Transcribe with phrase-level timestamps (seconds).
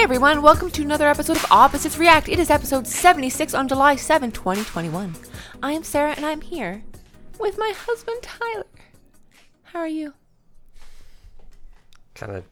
[0.00, 2.30] Hey everyone, welcome to another episode of Opposites React.
[2.30, 5.14] It is episode 76 on July 7, 2021.
[5.62, 6.82] I am Sarah and I'm here
[7.38, 8.64] with my husband Tyler.
[9.64, 10.14] How are you?
[12.14, 12.44] Kind of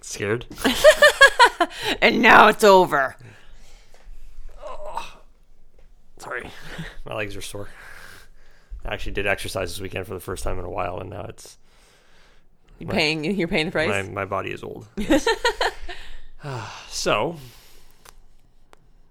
[0.00, 0.46] scared.
[2.00, 3.14] And now it's over.
[6.16, 6.48] Sorry,
[7.04, 7.68] my legs are sore.
[8.86, 11.26] I actually did exercise this weekend for the first time in a while, and now
[11.28, 11.58] it's
[12.78, 13.88] you're paying you're paying the price?
[13.90, 14.88] my my body is old.
[14.96, 15.28] Yes.
[16.88, 17.36] so,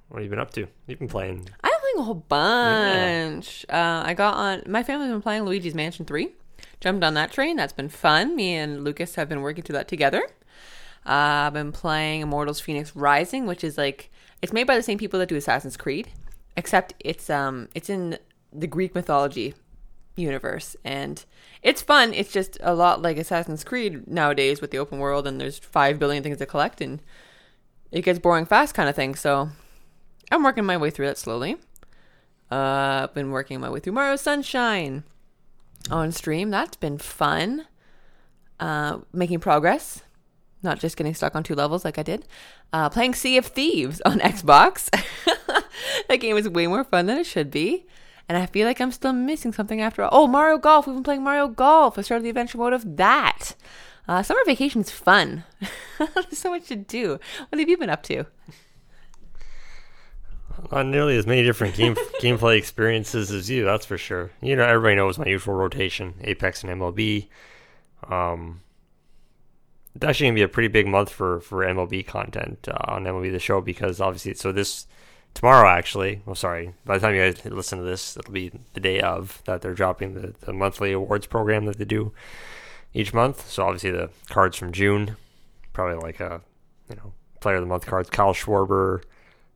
[0.10, 0.68] what have you been up to?
[0.88, 1.50] You've been playing.
[1.64, 3.66] I've been playing a whole bunch.
[3.70, 6.30] Uh, I got on my family's been playing Luigi's Mansion 3.
[6.80, 7.56] Jumped on that train.
[7.56, 8.36] That's been fun.
[8.36, 10.24] Me and Lucas have been working through that together.
[11.06, 14.98] Uh, I've been playing Immortals Fenyx Rising, which is like it's made by the same
[14.98, 16.10] people that do Assassin's Creed,
[16.56, 18.18] except it's um it's in
[18.54, 19.54] the Greek mythology
[20.16, 21.26] universe and
[21.62, 22.14] it's fun.
[22.14, 26.00] It's just a lot like Assassin's Creed nowadays with the open world and there's five
[26.00, 27.02] billion things to collect and
[27.96, 29.16] it gets boring fast kind of thing.
[29.16, 29.50] So
[30.30, 31.56] I'm working my way through that slowly.
[32.52, 35.06] Uh, I've been working my way through Mario Sunshine
[35.90, 36.50] on stream.
[36.50, 37.68] That's been fun.
[38.60, 40.04] Uh, making progress,
[40.62, 42.28] not just getting stuck on two levels like I did.
[42.74, 44.90] Uh, playing Sea of Thieves on Xbox.
[46.10, 47.86] that game is way more fun than it should be.
[48.28, 50.10] And I feel like I'm still missing something after all.
[50.12, 50.86] Oh, Mario Golf.
[50.86, 51.98] We've been playing Mario Golf.
[51.98, 53.56] I started the adventure mode of that.
[54.08, 55.44] Uh, summer vacation's fun.
[55.98, 57.20] There's so much to do.
[57.50, 58.26] What have you been up to?
[60.72, 64.32] Not nearly as many different game gameplay experiences as you, that's for sure.
[64.42, 67.28] You know, everybody knows my usual rotation: Apex and MLB.
[68.10, 68.62] Um,
[69.96, 73.32] it's actually gonna be a pretty big month for for MLB content uh, on MLB
[73.32, 74.88] the Show because obviously, so this
[75.34, 76.22] tomorrow actually.
[76.26, 79.42] Well, sorry, by the time you guys listen to this, it'll be the day of
[79.46, 82.14] that they're dropping the the monthly awards program that they do
[82.96, 83.48] each month.
[83.48, 85.16] So obviously, the cards from June,
[85.74, 86.42] probably like a
[86.90, 89.04] you know player of the month cards, Kyle Schwarber.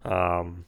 [0.06, 0.66] Um,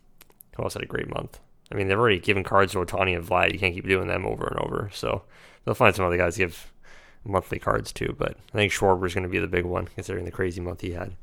[0.55, 1.39] who else had a great month?
[1.71, 3.53] I mean, they've already given cards to Ohtani and Vlad.
[3.53, 4.89] You can't keep doing them over and over.
[4.91, 5.23] So
[5.63, 6.71] they'll find some other guys give
[7.23, 8.15] monthly cards too.
[8.17, 10.91] But I think Schwarber's going to be the big one considering the crazy month he
[10.91, 11.15] had.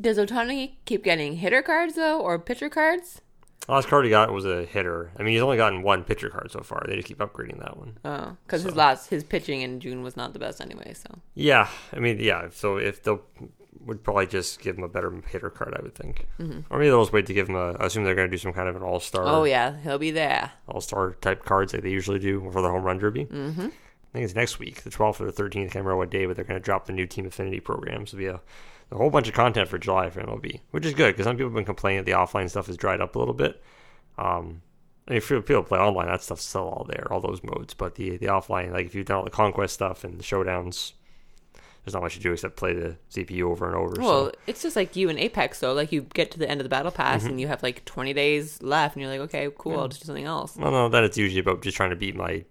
[0.00, 3.22] Does Ohtani keep getting hitter cards though, or pitcher cards?
[3.66, 5.10] Last card he got was a hitter.
[5.18, 6.84] I mean, he's only gotten one pitcher card so far.
[6.86, 7.98] They just keep upgrading that one.
[8.04, 10.94] Oh, because his last his pitching in June was not the best anyway.
[10.94, 12.48] So Yeah, I mean, yeah.
[12.50, 13.22] So if they'll
[13.84, 17.02] would probably just give him a better hitter card, I would think, or maybe they'll
[17.02, 17.72] just wait to give him a.
[17.74, 19.24] I assume they're going to do some kind of an all star.
[19.26, 20.52] oh yeah, he'll be there.
[20.66, 23.26] all star type cards like they usually do for the home run derby.
[23.26, 23.60] Mm-hmm.
[23.60, 25.46] I think it's next week, the 12th or the 13th.
[25.46, 28.06] I can't remember what day, but they're going to drop the new Team Affinity program.
[28.06, 28.40] So be a,
[28.90, 31.48] a whole bunch of content for July for MLB, which is good because some people
[31.50, 33.62] have been complaining that the offline stuff has dried up a little bit.
[34.16, 34.62] Um,
[35.06, 37.74] I mean, if people play online, that stuff's still all there, all those modes.
[37.74, 40.92] But the the offline, like if you've done all the conquest stuff and the showdowns,
[41.84, 43.94] there's not much to do except play the CPU over and over.
[43.98, 45.72] Well, so it's just like you in Apex though.
[45.72, 48.12] Like you get to the end of the battle pass and you have like 20
[48.12, 50.56] days left, and you're like, okay, cool, I'll just do something else.
[50.56, 52.44] well, no, then it's usually about just trying to beat my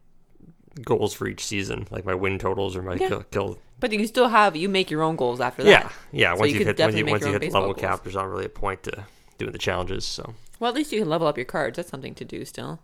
[0.83, 3.07] goals for each season, like my win totals or my Yeah.
[3.09, 5.69] kill, kill But you still have you make your own goals after that.
[5.69, 6.33] Yeah, yeah.
[6.33, 8.15] So Once you you, hit once you, once you hit the level baseball cap, there's
[8.15, 9.05] not really a point to
[9.37, 10.03] doing the challenges.
[10.05, 11.75] So, Well, at least you can level up your cards.
[11.77, 12.79] That's something to do still.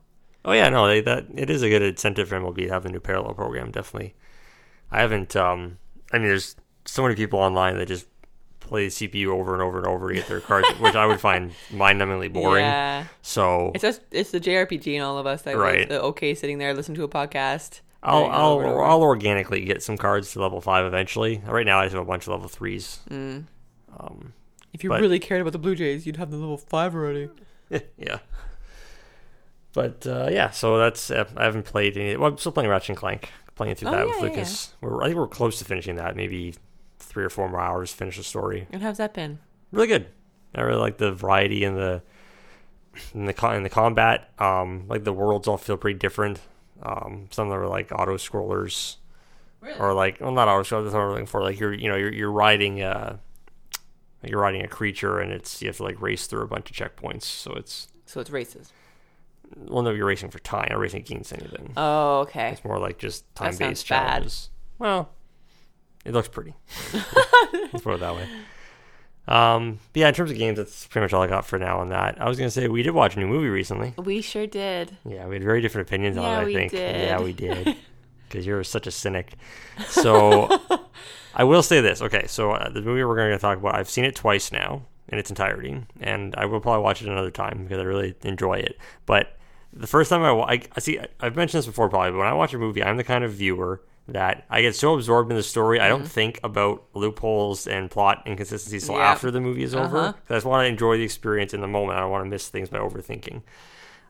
[0.45, 2.89] oh yeah, no, they, that it is a good incentive for MLB to have the
[2.89, 3.71] new parallel program.
[3.71, 4.13] Definitely,
[4.91, 5.35] I haven't.
[5.35, 5.77] um
[6.11, 6.55] I mean, there's
[6.85, 8.05] so many people online that just
[8.59, 11.19] play the CPU over and over and over to get their cards, which I would
[11.19, 12.63] find mind-numbingly boring.
[12.65, 13.05] Yeah.
[13.23, 15.79] So It's just it's the JRPG in all of us that Right.
[15.79, 15.89] right.
[15.89, 17.81] the okay sitting there listen to a podcast.
[18.03, 18.83] I'll doing I'll, over.
[18.83, 21.41] I'll organically get some cards to level five eventually.
[21.45, 22.99] Right now, I just have a bunch of level threes.
[23.09, 23.45] Mm.
[23.97, 24.33] Um,
[24.73, 27.29] If you but- really cared about the Blue Jays, you'd have the level five already.
[27.97, 28.19] yeah.
[29.73, 32.15] But uh, yeah, so that's uh, I haven't played any.
[32.15, 34.47] Well, I'm still playing Ratchet and Clank, playing through Oh, that yeah, with yeah,
[34.87, 36.15] We're, I think we're close to finishing that.
[36.15, 36.53] Maybe
[36.99, 38.67] three or four more hours to finish the story.
[38.71, 39.39] And how's that been?
[39.71, 40.07] Really good.
[40.53, 42.03] I really like the variety and the
[43.15, 44.29] in the in the combat.
[44.37, 46.39] Um, like the worlds all feel pretty different.
[46.83, 48.97] Um, some of them are like auto scrollers,
[49.61, 49.79] Really?
[49.79, 50.83] or like well, not auto scrollers.
[50.83, 51.41] That's what I'm looking for.
[51.41, 53.17] Like you're you know you're you're riding uh
[54.21, 56.75] you're riding a creature and it's you have to like race through a bunch of
[56.75, 57.23] checkpoints.
[57.23, 58.71] So it's So it's races.
[59.55, 60.67] well, no, you're racing for time.
[60.69, 61.73] You're racing against anything.
[61.77, 62.49] Oh, okay.
[62.51, 64.07] It's more like just time-based sounds bad.
[64.07, 64.49] challenges.
[64.79, 65.09] Well,
[66.05, 66.53] it looks pretty.
[66.93, 68.27] Let's put it that way.
[69.27, 71.79] Um, but yeah, in terms of games, that's pretty much all I got for now
[71.79, 72.21] on that.
[72.21, 73.93] I was gonna say we did watch a new movie recently.
[73.97, 74.97] We sure did.
[75.07, 76.41] Yeah, we had very different opinions on it.
[76.49, 76.71] I think.
[76.71, 77.01] did.
[77.07, 77.75] Yeah, we did.
[78.27, 79.33] Because you're such a cynic.
[79.89, 80.49] So
[81.35, 82.01] I will say this.
[82.01, 84.87] Okay, so uh, the movie we're going to talk about, I've seen it twice now
[85.09, 88.53] in its entirety, and I will probably watch it another time because I really enjoy
[88.55, 88.79] it.
[89.05, 89.37] But
[89.71, 92.17] the first time I, wa- I, I see, I- I've mentioned this before probably, but
[92.17, 95.31] when I watch a movie, I'm the kind of viewer that I get so absorbed
[95.31, 99.03] in the story, I don't think about loopholes and plot inconsistencies till Mm-hmm.
[99.03, 99.97] After the movie is over.
[99.97, 100.11] Uh-huh.
[100.13, 101.97] 'Cause I just want to enjoy the experience in the moment.
[101.97, 103.41] I don't want to miss things by overthinking.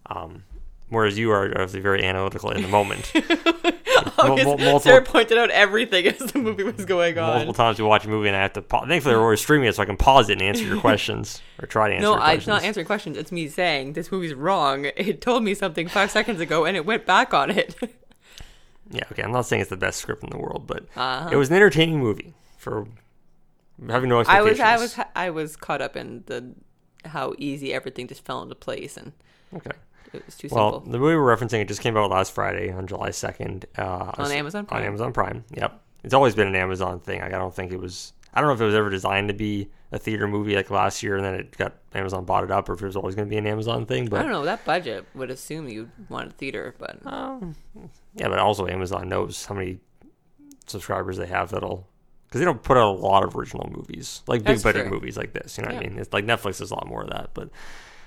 [0.07, 0.43] Um,
[0.89, 3.11] whereas you are obviously very analytical in the moment.
[4.17, 7.27] Mul- mul- multiple- Sarah pointed out everything as the movie was going on.
[7.29, 8.61] Multiple times we watch a movie and I have to.
[8.61, 11.41] Pa- Thankfully, we're always streaming it, so I can pause it and answer your questions
[11.61, 12.03] or try to answer.
[12.03, 12.47] No, your I, it's questions.
[12.47, 13.17] not answering questions.
[13.17, 14.85] It's me saying this movie's wrong.
[14.97, 17.75] It told me something five seconds ago, and it went back on it.
[18.91, 19.23] Yeah, okay.
[19.23, 21.29] I'm not saying it's the best script in the world, but Uh-huh.
[21.31, 22.87] it was an entertaining movie for
[23.89, 24.59] having no expectations.
[24.59, 26.53] I was, I was, I was caught up in the
[27.05, 29.11] how easy everything just fell into place, and
[29.55, 29.71] okay.
[30.13, 30.91] it was too Well, simple.
[30.91, 33.65] the movie we're referencing it just came out last Friday on July 2nd.
[33.77, 34.81] Uh, On Amazon Prime.
[34.81, 35.43] On Amazon Prime.
[35.55, 35.81] Yep.
[36.03, 37.21] It's always been an Amazon thing.
[37.21, 38.13] Like, I don't think it was.
[38.33, 41.03] I don't know if it was ever designed to be a theater movie like last
[41.03, 43.27] year, and then it got Amazon bought it up, or if it was always going
[43.27, 44.07] to be an Amazon thing.
[44.07, 44.43] But I don't know.
[44.43, 47.55] That budget would assume you wanted theater, but Um,
[48.15, 49.77] yeah, but also Amazon knows how many
[50.65, 51.87] subscribers they have that'll
[52.27, 54.91] because they don't put out a lot of original movies like big That's budget true.
[54.91, 55.57] movies like this.
[55.57, 55.99] You know what I mean?
[55.99, 57.29] It's like Netflix does a lot more of that.
[57.35, 57.49] But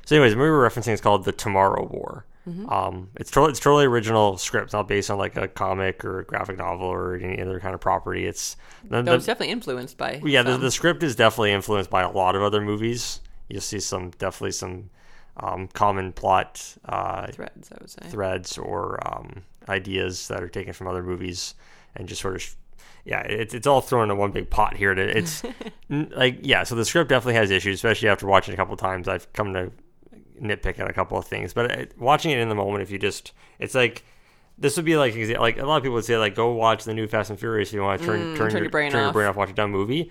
[0.05, 2.27] so, anyways, the movie we're referencing is called The Tomorrow War.
[2.49, 2.69] Mm-hmm.
[2.71, 6.25] Um, it's totally it's totally original script, not based on like a comic or a
[6.25, 8.25] graphic novel or any other kind of property.
[8.27, 8.57] It's
[8.89, 10.21] the, the- definitely influenced by.
[10.25, 13.21] yeah, the, the script is definitely influenced by a lot of other movies.
[13.49, 14.91] You'll see some definitely some
[15.39, 17.71] um, common plot uh, threads.
[17.73, 18.09] I would say.
[18.09, 21.55] threads or um, ideas that are taken from other movies
[21.95, 22.57] and just sort of
[23.05, 25.43] yeah it's, it's all thrown in one big pot here it's
[25.89, 29.09] like yeah so the script definitely has issues especially after watching a couple of times
[29.09, 29.71] i've come to
[30.41, 32.99] nitpick at a couple of things but uh, watching it in the moment if you
[32.99, 34.05] just it's like
[34.59, 36.95] this would be like like a lot of people would say like go watch the
[36.95, 38.91] new Fast and Furious if you want to turn Mm, turn, turn your, your brain
[38.91, 39.13] turn your off.
[39.15, 40.11] brain off watch a dumb movie.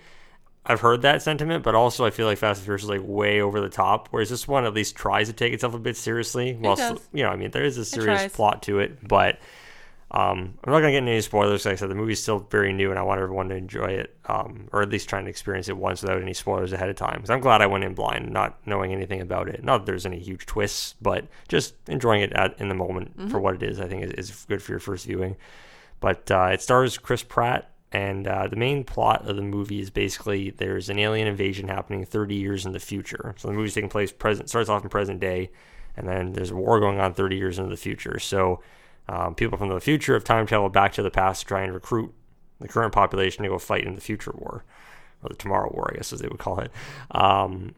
[0.68, 3.40] I've heard that sentiment, but also I feel like Fast and Furious is like way
[3.40, 4.08] over the top.
[4.10, 6.54] Whereas this one at least tries to take itself a bit seriously.
[6.54, 6.98] While does.
[7.12, 9.38] you know, I mean, there is a serious plot to it, but
[10.16, 11.66] um, I'm not gonna get into any spoilers.
[11.66, 14.16] Like I said, the movie's still very new, and I want everyone to enjoy it,
[14.24, 17.16] um, or at least trying to experience it once without any spoilers ahead of time.
[17.16, 19.62] Because I'm glad I went in blind, not knowing anything about it.
[19.62, 23.38] Not that there's any huge twists, but just enjoying it at, in the moment for
[23.38, 23.78] what it is.
[23.78, 25.36] I think is, is good for your first viewing.
[26.00, 29.90] But uh, it stars Chris Pratt, and uh, the main plot of the movie is
[29.90, 33.34] basically there's an alien invasion happening 30 years in the future.
[33.36, 35.50] So the movie's taking place present starts off in present day,
[35.94, 38.18] and then there's a war going on 30 years into the future.
[38.18, 38.62] So
[39.08, 41.72] um, people from the future have time traveled back to the past to try and
[41.72, 42.12] recruit
[42.60, 44.64] the current population to go fight in the future war,
[45.22, 46.70] or the tomorrow war, I guess as they would call it.
[47.10, 47.74] Um,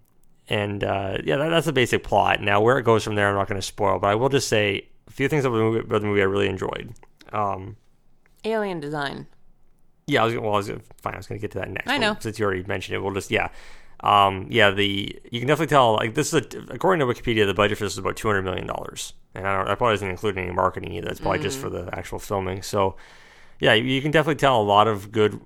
[0.49, 2.41] and uh, yeah, that, that's the basic plot.
[2.41, 4.49] Now, where it goes from there, I'm not going to spoil, but I will just
[4.49, 6.95] say a few things about the movie, about the movie I really enjoyed.
[7.33, 7.77] Um,
[8.45, 9.27] Alien design.
[10.07, 10.55] yeah, I was well.
[10.55, 10.69] I was
[11.03, 11.15] fine.
[11.15, 11.91] I was going to get to that next.
[11.91, 12.17] I know.
[12.21, 13.49] since you already mentioned it, we'll just yeah,
[14.01, 14.71] um, yeah.
[14.71, 15.95] The you can definitely tell.
[15.95, 18.43] Like this is a, according to Wikipedia, the budget for this is about two hundred
[18.43, 19.67] million dollars, and I don't.
[19.67, 21.09] That probably doesn't include any marketing either.
[21.09, 22.63] It's probably just for the actual filming.
[22.63, 22.97] So
[23.61, 25.41] yeah, you, you can definitely tell a lot of good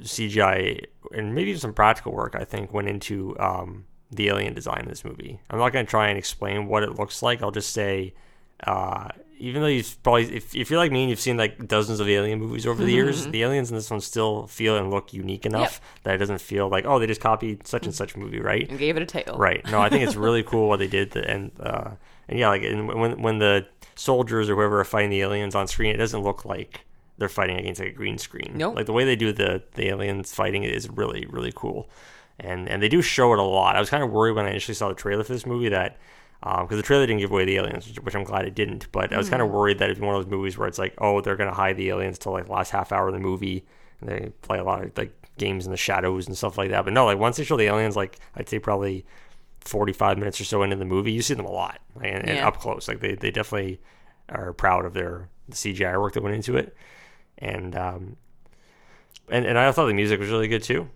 [0.00, 2.34] CGI and maybe some practical work.
[2.34, 5.40] I think went into um, the alien design in this movie.
[5.48, 7.42] I'm not going to try and explain what it looks like.
[7.42, 8.14] I'll just say.
[8.64, 9.08] Uh,
[9.38, 12.08] even though you've probably, if, if you're like me and you've seen like dozens of
[12.08, 15.44] alien movies over the years, the aliens in this one still feel and look unique
[15.44, 18.66] enough that it doesn't feel like, oh, they just copied such and such movie, right?
[18.68, 19.36] And gave it a tail.
[19.38, 19.62] Right.
[19.70, 21.90] No, I think it's really cool what they did, th- and uh,
[22.28, 25.68] and yeah, like and when when the soldiers or whoever are fighting the aliens on
[25.68, 26.80] screen, it doesn't look like
[27.18, 28.52] they're fighting against like a green screen.
[28.54, 28.76] Nope.
[28.76, 31.90] Like the way they do the the aliens fighting is really really cool,
[32.40, 33.76] and and they do show it a lot.
[33.76, 35.98] I was kind of worried when I initially saw the trailer for this movie that.
[36.62, 38.90] Because the trailer didn't give away the aliens, which, which I'm glad it didn't.
[38.92, 40.78] But I was kind of worried that it'd be one of those movies where it's
[40.78, 43.20] like, oh, they're gonna hide the aliens till like the last half hour of the
[43.20, 43.64] movie,
[44.00, 46.84] and they play a lot of like games in the shadows and stuff like that.
[46.84, 49.04] But no, like once they show the aliens, like I'd say probably
[49.60, 52.38] 45 minutes or so into the movie, you see them a lot like, and, and
[52.40, 52.88] up close.
[52.88, 53.80] Like they, they definitely
[54.28, 56.76] are proud of their the CGI work that went into it,
[57.38, 58.16] and um,
[59.28, 60.88] and and I thought the music was really good too.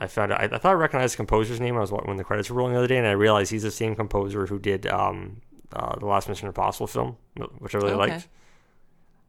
[0.00, 1.76] I found I, I thought I recognized the composer's name.
[1.76, 3.70] I was when the credits were rolling the other day, and I realized he's the
[3.70, 5.40] same composer who did um,
[5.72, 7.16] uh, the last Mission Impossible film,
[7.58, 8.12] which I really Okay.
[8.12, 8.28] liked.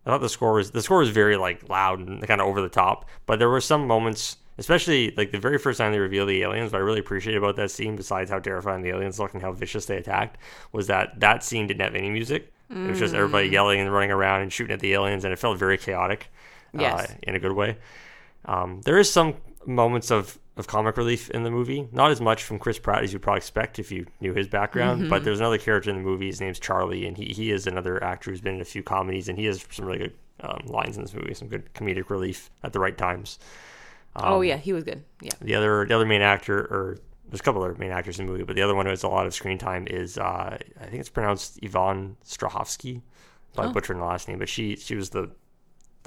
[0.05, 2.61] I thought the score was the score was very like loud and kind of over
[2.61, 6.29] the top, but there were some moments, especially like the very first time they revealed
[6.29, 6.71] the aliens.
[6.71, 9.51] What I really appreciated about that scene, besides how terrifying the aliens looked and how
[9.51, 10.37] vicious they attacked,
[10.71, 12.53] was that that scene didn't have any music.
[12.69, 13.17] It was just Mm.
[13.17, 16.29] everybody yelling and running around and shooting at the aliens, and it felt very chaotic,
[16.73, 17.11] Yes.
[17.11, 17.77] uh, in a good way.
[18.45, 19.35] Um, there is some
[19.67, 23.13] moments of, of comic relief in the movie, not as much from Chris Pratt as
[23.13, 25.01] you'd probably expect if you knew his background.
[25.01, 25.09] Mm-hmm.
[25.09, 26.27] But there's another character in the movie.
[26.27, 29.27] His name's Charlie, and he, he is another actor who's been in a few comedies,
[29.29, 32.49] and he has some really good um, lines in this movie, some good comedic relief
[32.63, 33.37] at the right times.
[34.15, 35.03] oh yeah, he was good.
[35.21, 35.31] Yeah.
[35.41, 36.97] The other the other main actor, or
[37.29, 39.03] there's a couple other main actors in the movie, but the other one who has
[39.03, 43.01] a lot of screen time is uh, I think it's pronounced Yvonne Strahovski.
[43.53, 43.73] Probably Oh.
[43.73, 45.29] butchering the last name, but she she was the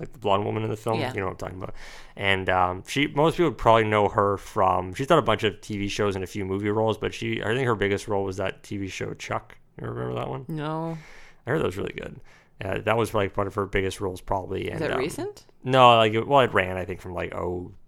[0.00, 0.98] like the blonde woman in the film.
[0.98, 1.12] Yeah.
[1.12, 1.74] You know what I'm talking about.
[2.16, 4.94] And um, she, most people probably know her from.
[4.94, 7.54] She's done a bunch of TV shows and a few movie roles, but she, I
[7.54, 9.56] think her biggest role was that TV show Chuck.
[9.80, 10.44] You remember that one?
[10.48, 10.98] No.
[11.46, 12.20] I heard that was really good.
[12.62, 14.68] Uh, that was like one of her biggest roles, probably.
[14.68, 15.46] Is that um, recent?
[15.64, 17.32] No, like it, well, it ran I think from like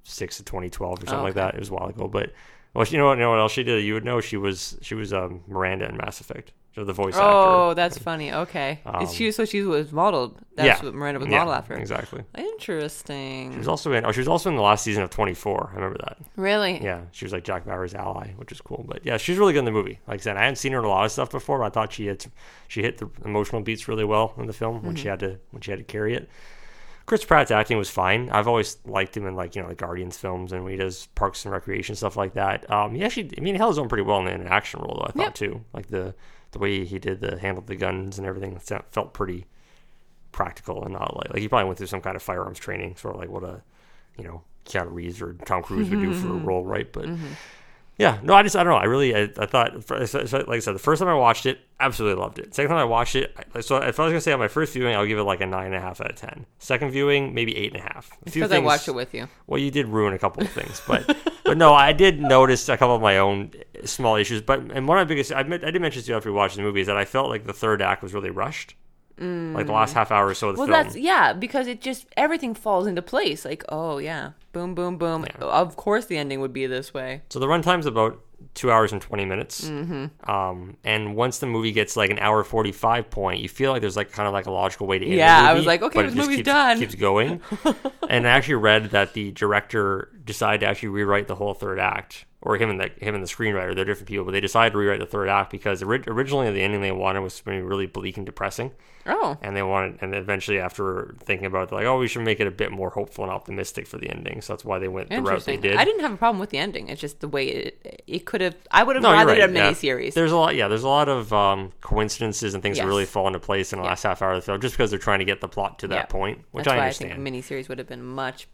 [0.04, 1.54] 06 to 2012 or something Oh, like that.
[1.54, 2.32] It was a while ago, but
[2.74, 3.18] well, you know what?
[3.18, 3.84] You know what else she did?
[3.84, 6.52] You would know she was she was um, Miranda in Mass Effect.
[6.74, 7.74] So the voice Oh, actor.
[7.74, 8.32] that's funny.
[8.32, 8.80] Okay.
[8.86, 10.38] Um, she so she was modeled.
[10.54, 11.74] That's yeah, what Miranda was yeah, modeled after.
[11.74, 12.24] Exactly.
[12.36, 13.52] Interesting.
[13.52, 14.06] She was also in.
[14.06, 15.70] Oh, she was also in the last season of 24.
[15.72, 16.18] I remember that.
[16.36, 16.82] really?
[16.82, 18.84] Yeah, she was like Jack Bauer's ally, which is cool.
[18.88, 19.98] But yeah, she's really good in the movie.
[20.06, 21.68] Like I said, I hadn't seen her in a lot of stuff before, but I
[21.70, 22.24] thought she had
[22.68, 25.60] she hit the emotional beats really well in the film when she had to when
[25.60, 26.30] she had to carry it.
[27.04, 28.30] Chris Pratt's acting was fine.
[28.30, 31.06] I've always liked him in like you know the Guardians films and when he does
[31.16, 32.70] Parks and Recreation stuff like that.
[32.70, 34.96] Um, he actually, I mean, he held his own pretty well in an action role
[35.00, 35.06] though.
[35.08, 35.34] I thought Yep.
[35.34, 36.14] too, like the
[36.52, 39.46] the way he did the handled the guns and everything felt pretty
[40.30, 43.14] practical and not like like he probably went through some kind of firearms training, sort
[43.14, 43.62] of like what a
[44.16, 46.90] you know Keanu Reeves or Tom Cruise would do for a role, right?
[46.90, 47.32] But mm-hmm.
[47.98, 48.78] yeah, no, I just I don't know.
[48.78, 51.14] I really I, I thought for- so- so- like I said, the first time I
[51.14, 52.54] watched it, absolutely loved it.
[52.54, 54.72] Second time I watched it, I, so if I was gonna say on my first
[54.72, 56.46] viewing, I'll give it like a nine and a half out of ten.
[56.58, 58.10] Second viewing, maybe eight and a half.
[58.22, 59.28] A Because I things- watched it with you.
[59.46, 62.76] well, you did ruin a couple of things, but but no, I did notice a
[62.76, 63.50] couple of my own
[63.84, 64.42] small issues.
[64.42, 66.56] But and one of my biggest, I, I did mention to you after we watched
[66.56, 68.74] the movie, is that I felt like the third act was really rushed.
[69.18, 70.82] Like the last half hour or so of the Well, film.
[70.82, 73.44] that's yeah, because it just everything falls into place.
[73.44, 75.26] Like, oh yeah, boom, boom, boom.
[75.38, 77.22] Of course, the ending would be this way.
[77.30, 78.20] So the runtime's about
[78.54, 79.68] two hours and twenty minutes.
[79.68, 80.28] Mm-hmm.
[80.28, 83.80] Um, and once the movie gets like an hour forty five point, you feel like
[83.80, 85.14] there's like kind of like a logical way to end.
[85.14, 86.78] Yeah, the I was like, okay, this movie's keeps, done.
[86.80, 87.40] Keeps going.
[88.08, 92.24] and I actually read that the director decided to actually rewrite the whole third act,
[92.42, 93.74] or him and the him and the screenwriter.
[93.74, 96.62] They're different people, but they decided to rewrite the third act because ori- originally the
[96.62, 98.72] ending they wanted was to be really bleak and depressing
[99.04, 102.22] Oh, and they wanted and eventually after thinking about it they're like oh we should
[102.22, 104.86] make it a bit more hopeful and optimistic for the ending so that's why they
[104.86, 106.88] went the route they did I didn't have a problem with the ending.
[106.88, 108.54] It's just the way it it could have.
[108.70, 109.70] I would have No, rather right, a yeah.
[109.72, 110.14] miniseries.
[110.14, 110.68] There's a lot, yeah.
[110.68, 113.84] There's a lot of um, coincidences and things that really fall into place in the
[113.84, 115.88] last half hour of the film, just because they're trying to get the plot to
[115.88, 116.04] that Yeah.
[116.06, 117.12] point, which That's I why understand.
[117.12, 118.46] I think a miniseries would have been much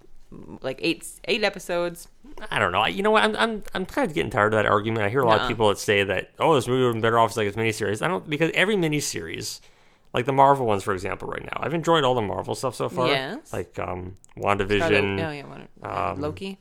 [0.63, 2.09] like eight eight episodes.
[2.51, 2.81] I don't know.
[2.81, 3.25] I, you know what?
[3.25, 5.05] I'm, I'm, I'm kind of getting tired of that argument.
[5.05, 7.03] I hear a lot of people that say that, oh, this movie would have been
[7.03, 8.03] better off as like a miniseries.
[8.03, 9.61] I don't because every miniseries,
[10.15, 12.89] like the Marvel ones, for example, right now, I've enjoyed all the Marvel stuff so
[12.89, 13.09] far.
[13.09, 13.53] Yes.
[13.53, 15.27] Like um, Scarlet- WandaVision.
[15.27, 16.59] oh yeah, one- um, Loki.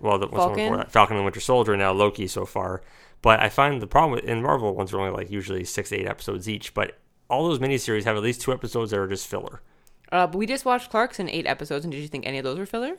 [0.00, 0.76] well, the Falcon?
[0.76, 0.90] that?
[0.90, 2.82] Falcon and the Winter Soldier, now Loki so far.
[3.22, 6.06] But I find the problem with in Marvel ones are only like usually six eight
[6.06, 6.72] episodes each.
[6.74, 6.96] But
[7.28, 9.60] all those miniseries have at least two episodes that are just filler.
[10.12, 12.58] Uh, but we just watched Clarkson eight episodes, and did you think any of those
[12.58, 12.96] were filler?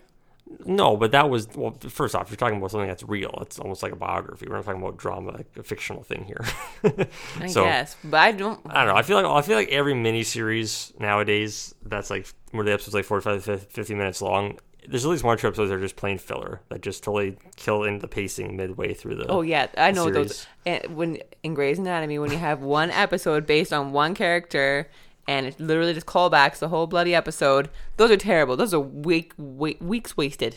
[0.65, 1.77] No, but that was well.
[1.88, 3.38] First off, you're talking about something that's real.
[3.41, 4.48] It's almost like a biography.
[4.50, 6.44] We're not talking about drama, like a fictional thing here.
[7.39, 8.60] I So- guess, but I don't.
[8.65, 8.96] I don't know.
[9.00, 13.06] I feel like I feel like every miniseries nowadays that's like where the episodes like
[13.06, 14.58] 45 50 minutes long.
[14.88, 17.38] There's at least one or two episodes that are just plain filler that just totally
[17.56, 19.27] kill in the pacing midway through the.
[19.27, 20.48] Oh yeah, I know those.
[20.65, 20.84] series.
[20.86, 24.89] And when in Grey's Anatomy, when you have one episode based on one character,
[25.31, 28.55] and it literally just callbacks the whole bloody episode, those are terrible.
[28.57, 30.53] Those are week, week weeks wasted.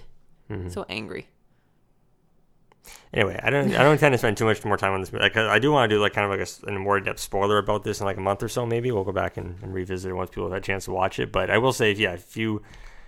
[0.50, 0.69] Mm-hmm.
[0.69, 1.28] So angry.
[3.14, 5.12] Anyway, I don't I don't intend to spend too much more time on this.
[5.12, 7.21] Like, I do want to do like kind of like a, a more in depth
[7.21, 8.66] spoiler about this in like a month or so.
[8.66, 10.90] Maybe we'll go back and, and revisit it once people have had a chance to
[10.90, 11.31] watch it.
[11.31, 12.61] But I will say, if yeah, if you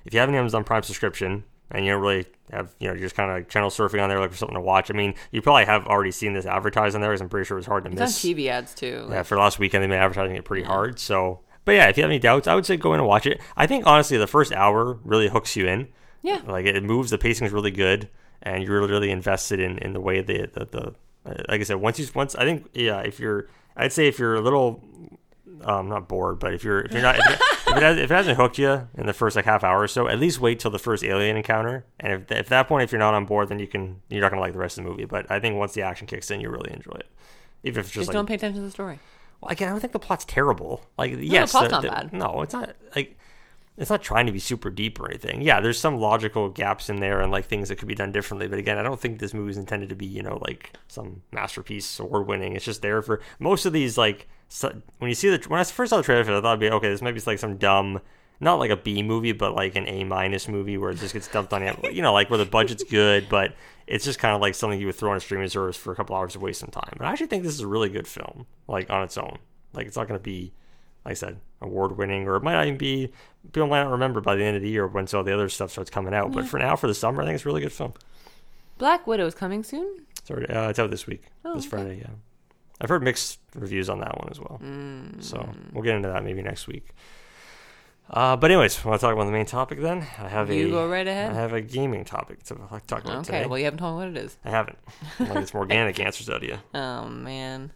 [0.04, 1.42] if you have an Amazon Prime subscription
[1.72, 4.08] and you don't really have you know you're just kind of like channel surfing on
[4.08, 4.90] there looking for something to watch.
[4.92, 7.10] I mean, you probably have already seen this advertised on there.
[7.12, 8.22] 'cause I'm pretty sure it was hard to It's on miss.
[8.22, 9.08] TV ads too.
[9.10, 11.00] Yeah, for last weekend they've been advertising it pretty hard.
[11.00, 13.26] So, but yeah, if you have any doubts, I would say go in and watch
[13.26, 13.40] it.
[13.56, 15.88] I think honestly, the first hour really hooks you in.
[16.22, 16.40] Yeah.
[16.46, 18.08] Like it moves, the pacing is really good,
[18.40, 20.94] and you're really, really invested in, in the way the the, the
[21.28, 24.18] uh, like I said, once you once I think yeah, if you're I'd say if
[24.18, 24.82] you're a little
[25.64, 28.10] um not bored, but if you're if you're not if, it, if, it has, if
[28.10, 30.60] it hasn't hooked you in the first like half hour or so, at least wait
[30.60, 31.84] till the first alien encounter.
[31.98, 34.30] And if if that point if you're not on board, then you can you're not
[34.30, 35.04] gonna like the rest of the movie.
[35.04, 37.08] But I think once the action kicks in, you really enjoy it.
[37.64, 39.00] Even if it's just, Just like don't pay attention to the story.
[39.40, 40.82] Well, again, I don't think the plot's terrible.
[40.98, 42.12] Like, yes, plot's the- not the- bad.
[42.12, 43.18] No, it's not like
[43.76, 45.42] it's not trying to be super deep or anything.
[45.42, 48.48] Yeah, there's some logical gaps in there and like things that could be done differently.
[48.48, 51.98] But again, I don't think this movie's intended to be you know like some masterpiece
[52.00, 52.56] award winning.
[52.56, 55.64] It's just there for most of these like so, when you see the when I
[55.64, 56.88] first saw the trailer, for it, I thought it'd be okay.
[56.88, 58.00] This might be like some dumb.
[58.38, 61.26] Not like a B movie, but like an A minus movie where it just gets
[61.28, 61.74] dumped on you.
[61.90, 63.54] You know, like where the budget's good, but
[63.86, 65.96] it's just kind of like something you would throw on a streaming service for a
[65.96, 66.92] couple hours to waste some time.
[66.98, 69.38] But I actually think this is a really good film, like on its own.
[69.72, 70.52] Like it's not going to be,
[71.04, 73.10] like I said, award winning, or it might not even be.
[73.52, 75.70] People might not remember by the end of the year when all the other stuff
[75.70, 76.32] starts coming out.
[76.32, 77.94] But for now, for the summer, I think it's a really good film.
[78.78, 80.04] Black Widow is coming soon.
[80.18, 81.70] It's, already, uh, it's out this week, Oh, this okay.
[81.70, 81.98] Friday.
[82.00, 82.10] Yeah,
[82.80, 84.60] I've heard mixed reviews on that one as well.
[84.62, 85.22] Mm.
[85.22, 86.88] So we'll get into that maybe next week.
[88.08, 89.98] Uh, but anyways, I want to talk about the main topic then?
[90.18, 91.32] I have You a go right ahead.
[91.32, 92.96] I have a gaming topic to talk about today.
[93.18, 93.46] Okay, today.
[93.46, 94.36] well, you haven't told me what it is.
[94.44, 94.78] I haven't.
[95.18, 96.58] I'll get some organic answers out of you.
[96.72, 97.72] Oh man,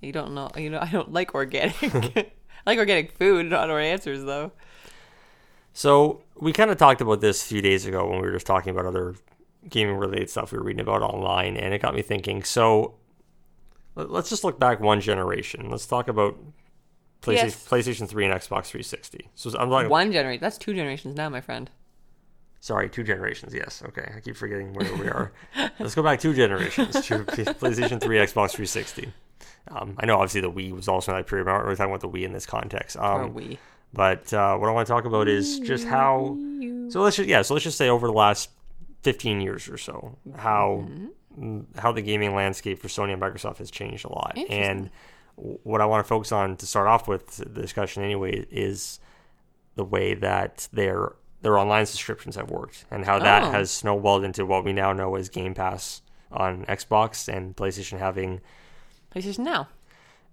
[0.00, 0.50] you don't know.
[0.56, 1.74] You know, I don't like organic.
[1.82, 4.52] I like organic food, not our answers though.
[5.72, 8.46] So we kind of talked about this a few days ago when we were just
[8.46, 9.14] talking about other
[9.68, 12.42] gaming related stuff we were reading about online, and it got me thinking.
[12.44, 12.94] So
[13.94, 15.68] let's just look back one generation.
[15.70, 16.38] Let's talk about
[17.22, 17.68] PlayStation, Yes.
[17.68, 19.28] PlayStation 3 and Xbox 360.
[19.34, 20.40] So I'm like, One generation.
[20.40, 21.70] That's two generations now, my friend.
[22.60, 23.54] sorry, two generations.
[23.54, 24.12] Yes, okay.
[24.16, 25.32] I keep forgetting where we are.
[25.78, 29.12] let's go back two generations to PlayStation 3, Xbox 360.
[29.68, 31.76] Um, I know obviously the Wii was also in that period, but I'm not really
[31.76, 32.96] talking about the Wii in this context.
[32.96, 33.58] Um, or we.
[33.92, 36.36] But uh, what I want to talk about is just how.
[36.88, 37.42] So let's just yeah.
[37.42, 38.50] So let's just say over the last
[39.02, 40.86] fifteen years or so, how
[41.38, 44.32] mm, how the gaming landscape for Sony and Microsoft has changed a lot.
[44.36, 44.62] Interesting.
[44.62, 44.90] And
[45.62, 49.00] what I want to focus on to start off with the discussion anyway is
[49.76, 53.50] the way that their their online subscriptions have worked and how that Oh.
[53.50, 58.40] has snowballed into what we now know as Game Pass on Xbox and PlayStation having
[59.14, 59.68] PlayStation Now.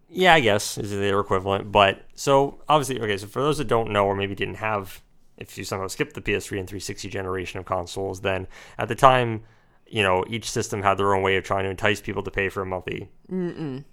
[0.10, 1.72] yeah, I guess is their equivalent.
[1.72, 3.16] But so obviously, okay.
[3.18, 5.02] So for those that don't know or maybe didn't have,
[5.38, 8.48] if you somehow skipped the PS3 and 360 generation of consoles, then
[8.78, 9.44] at the time,
[9.88, 12.50] you know, each system had their own way of trying to entice people to pay
[12.50, 13.08] for a monthly.
[13.32, 13.86] Mm-mm.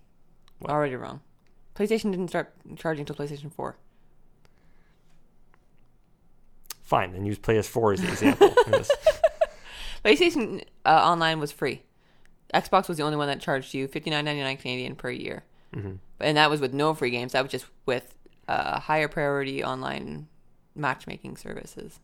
[0.69, 1.21] Already wrong.
[1.75, 3.77] PlayStation didn't start charging until PlayStation 4.
[6.83, 8.49] Fine, then use PS4 as the example.
[10.05, 11.83] PlayStation uh, Online was free.
[12.53, 15.45] Xbox was the only one that charged you fifty nine ninety nine Canadian per year,
[15.75, 15.99] Mhm.
[16.21, 17.33] and that was with no free games.
[17.33, 18.15] That was just with
[18.47, 20.29] uh, higher priority online
[20.77, 21.99] matchmaking services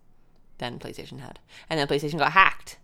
[0.58, 1.38] than PlayStation had.
[1.68, 2.78] And then PlayStation got hacked,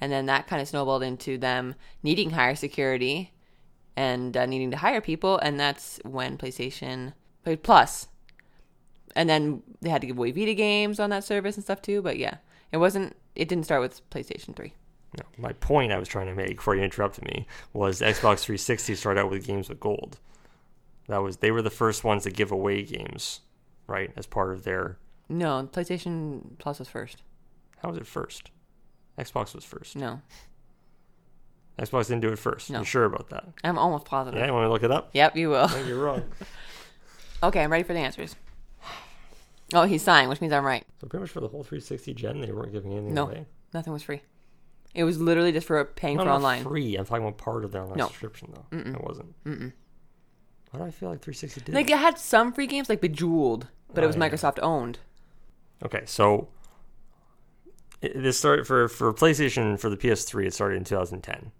[0.00, 3.32] and then that kind of snowballed into them needing higher security
[3.96, 8.08] and uh, needing to hire people, and that's when PlayStation played Plus.
[9.16, 12.02] And then they had to give away Vita games on that service and stuff too.
[12.02, 12.38] But yeah,
[12.72, 13.16] it wasn't.
[13.36, 14.74] It didn't start with PlayStation Three.
[15.16, 18.96] No, my point I was trying to make before you interrupted me was Xbox 360
[18.96, 20.18] started out with games with gold.
[21.06, 23.40] That was they were the first ones to give away games,
[23.86, 24.98] right, as part of their.
[25.28, 27.22] No, PlayStation Plus was first.
[27.78, 28.50] How was it first?
[29.18, 29.94] Xbox was first.
[29.94, 30.20] No,
[31.78, 32.70] Xbox didn't do it first.
[32.70, 32.78] No.
[32.80, 33.44] You sure about that?
[33.64, 34.38] I'm almost positive.
[34.38, 35.10] Yeah, you want me to look it up?
[35.12, 35.68] Yep, you will.
[35.68, 36.22] No, you're wrong.
[37.42, 38.36] Okay, I'm ready for the answers.
[39.74, 40.82] Oh, he's sighing, which means I'm right.
[40.98, 43.24] so pretty much for the whole 360 gen, they weren't giving anything No.
[43.24, 43.44] away.
[43.74, 44.22] Nothing was free.
[44.94, 46.62] It was literally just for paying No, for online.
[46.62, 46.96] free.
[46.96, 48.06] I'm talking about part of their online No.
[48.06, 48.78] subscription though.
[48.78, 49.44] It wasn't.
[49.44, 49.72] Mm-mm.
[50.70, 51.74] Why do I feel like 360 did?
[51.74, 54.22] Like it had some free games, like Bejeweled, but it Oh, was yeah.
[54.30, 55.00] Microsoft owned.
[55.84, 56.48] Okay, so
[58.00, 60.46] it, this started for for PlayStation for the PS3.
[60.46, 61.50] It started in 2010.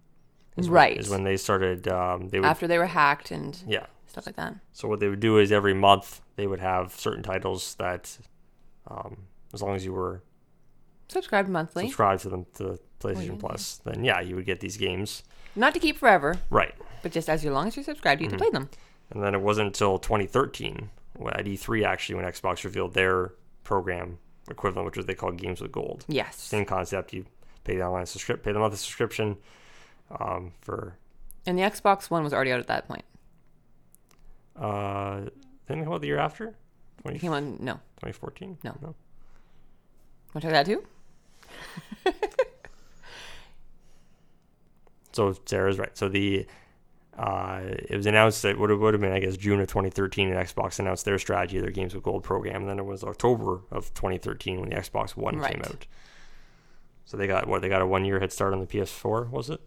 [0.57, 0.97] Is Right.
[0.97, 1.87] is when they started.
[1.87, 3.87] Um, they would After they were hacked and yeah.
[4.07, 4.55] stuff like that.
[4.73, 8.17] So what they would do is every month they would have certain titles that,
[8.87, 10.21] um, as long as you were
[11.07, 13.39] Subscribed monthly, subscribed to them to PlayStation Oh, yeah.
[13.39, 15.23] Plus, then yeah, you would get these games.
[15.55, 16.73] not to keep forever, Right.
[17.03, 18.37] but just as long as you're subscribed, you Mm-hmm.
[18.37, 18.69] can play them.
[19.11, 24.17] And then it wasn't until 2013, when- at E3 actually, when Xbox revealed their program
[24.49, 26.05] equivalent, which was they called Games with Gold.
[26.07, 26.37] Yes.
[26.37, 27.13] Same concept.
[27.13, 27.25] You
[27.63, 29.37] pay the online subscription, pay the monthly subscription
[30.19, 30.97] um, for.
[31.45, 33.05] And the Xbox One was already out at that point.
[34.55, 35.25] Uh,
[35.67, 36.55] didn't it come out the year after?
[37.01, 37.57] 20, It came on.
[37.59, 38.57] No, 2014.
[38.63, 38.75] No.
[38.81, 38.95] no.
[40.33, 40.83] want to that too?
[45.15, 45.97] So Sarah's right.
[45.97, 46.45] So the
[47.17, 50.29] uh, it was announced that would have, would have been I guess June of 2013,
[50.29, 52.61] and Xbox announced their strategy, their Games with Gold program.
[52.61, 55.87] And then it was October of 2013 when the Xbox One came out.
[57.05, 59.49] So they got what they got a one year head start on the PS4, was
[59.49, 59.61] it?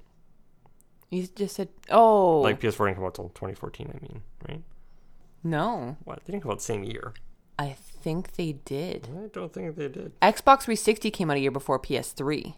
[1.10, 3.92] You just said, "Oh, Like PS4 didn't come out till 2014.
[3.94, 4.62] I mean, right?
[5.42, 6.24] no." What?
[6.24, 7.14] They didn't come out the same year.
[7.58, 9.08] I think they did.
[9.16, 10.12] I don't think they did.
[10.20, 12.54] Xbox 360 came out a year before PS3.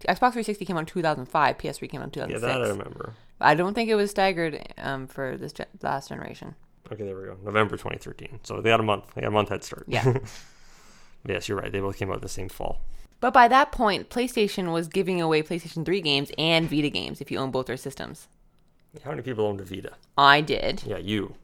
[0.00, 1.58] Xbox 360 came out in 2005.
[1.58, 2.42] PS3 came out in 2006.
[2.42, 3.14] Yeah, that I remember.
[3.40, 6.54] I don't think it was staggered um, for this gen- last generation.
[6.92, 7.36] Okay, there we go.
[7.42, 8.40] November 2013.
[8.44, 9.04] So they had a month.
[9.14, 9.84] They had a month head start.
[9.88, 10.18] Yeah.
[11.26, 11.72] yes, you're right.
[11.72, 12.82] They both came out the same fall.
[13.20, 17.30] But by that point, PlayStation was giving away PlayStation 3 games and Vita games if
[17.30, 18.28] you own both their systems.
[19.04, 19.92] How many people owned a Vita?
[20.16, 20.82] I did.
[20.86, 21.34] Yeah, you.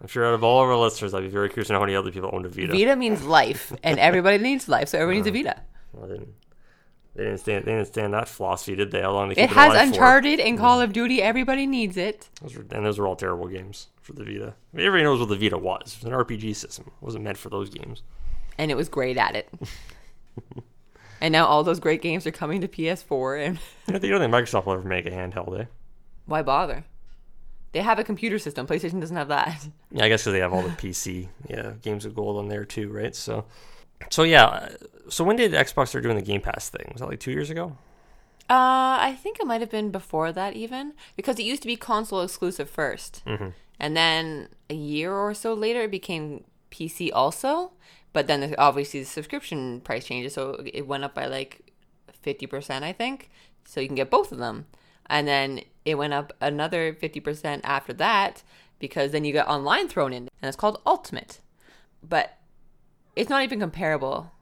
[0.00, 1.84] I'm sure out of all of our listeners, I'd be very curious to know how
[1.84, 2.72] many other people owned a Vita.
[2.72, 5.54] Vita means life, and everybody needs life, so everybody needs a uh-huh.
[5.54, 5.62] Vita.
[5.92, 6.34] Well, they didn't.
[7.14, 7.64] They didn't stand.
[7.66, 9.02] They didn't stand that philosophy, did they?
[9.02, 9.94] How long they It it, has alive for?
[9.94, 10.84] Uncharted and Call mm.
[10.84, 11.20] of Duty.
[11.20, 12.30] Everybody needs it.
[12.40, 14.54] Those were, and those were all terrible games for the Vita.
[14.72, 15.98] I mean, everybody knows what the Vita was.
[16.00, 16.86] It was an RPG system.
[16.88, 18.02] It wasn't meant for those games.
[18.56, 19.48] And it was great at it.
[21.22, 23.56] and now all those great games are coming to PS4, and
[23.86, 25.64] You don't think you don't think Microsoft will ever make a handheld, eh?
[26.26, 26.84] why bother?
[27.70, 28.66] They have a computer system.
[28.66, 29.66] PlayStation doesn't have that.
[29.92, 32.64] Yeah, I guess because they have all the PC, yeah, games of gold on there
[32.64, 33.14] too, right?
[33.14, 33.44] So,
[34.10, 34.70] so yeah.
[35.08, 36.88] So when did Xbox start doing the Game Pass thing?
[36.92, 37.76] Was that like two years ago?
[38.50, 41.76] Uh, I think it might have been before that even because it used to be
[41.76, 47.72] console exclusive 1st and then a year or so later it became PC also.
[48.12, 51.72] But then the- obviously the subscription price changes, so it went up by like
[52.20, 53.30] fifty percent, I think.
[53.64, 54.66] So you can get both of them,
[55.06, 58.42] and then it went up another fifty percent after that
[58.78, 61.40] because then you get online thrown in, and it's called Ultimate.
[62.02, 62.38] But
[63.14, 64.32] it's not even comparable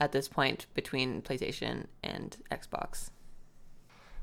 [0.00, 3.10] at this point between PlayStation and Xbox.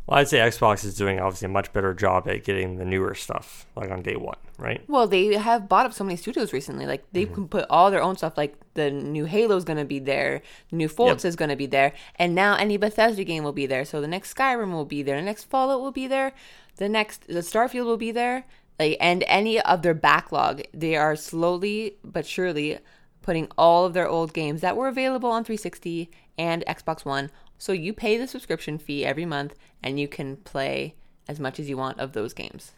[0.08, 3.14] Well, I'd say Xbox is doing obviously a much better job at getting the newer
[3.16, 4.82] stuff like on day one, right?
[4.88, 6.86] Well, they have bought up so many studios recently.
[6.86, 7.34] Like they mm-hmm.
[7.34, 8.38] can put all their own stuff.
[8.38, 11.66] Like the new Halo's going to be there, the new Forza is going to be
[11.66, 13.86] there, and now any Bethesda game will be there.
[13.86, 16.34] So the next Skyrim will be there, the next Fallout will be there,
[16.78, 18.46] the next the Starfield will be there.
[18.80, 22.80] Like and any of their backlog, they are slowly but surely
[23.22, 27.32] putting all of their old games that were available on 360 and Xbox One.
[27.58, 30.96] So you pay the subscription fee every month, and you can play
[31.28, 32.74] as much as you want of those games.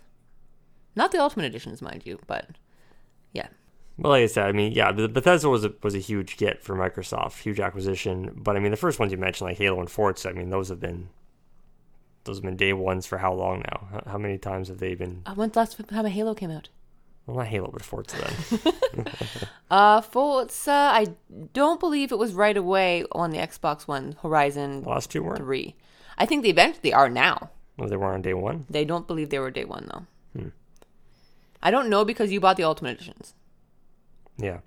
[0.98, 2.50] Not the Ultimate Editions, mind you, but
[3.32, 3.48] yeah.
[4.00, 6.64] Well, like I said, I mean, yeah, the Bethesda was a, was a huge get
[6.64, 8.32] for Microsoft, huge acquisition.
[8.36, 10.70] But I mean, the first ones you mentioned, like Halo and Forza, I mean, those
[10.70, 11.10] have been
[12.24, 14.02] those have been day ones for how long now?
[14.08, 15.22] How- many times have they been?
[15.26, 16.70] Uh, when's the last time a Halo came out?
[17.28, 19.06] Well, not Halo, but Forza then.
[19.70, 21.08] Uh, Forza, I
[21.54, 25.40] don't believe it was right away on the Xbox One Horizon the last two weren't.
[25.40, 25.76] 3.
[26.18, 27.52] I think they eventually are now.
[27.78, 28.66] Well, they weren't on day one.
[28.70, 30.52] They don't believe they were day one, though.
[31.62, 33.34] I don't know because you bought the Ultimate Editions.
[34.38, 34.60] Yeah.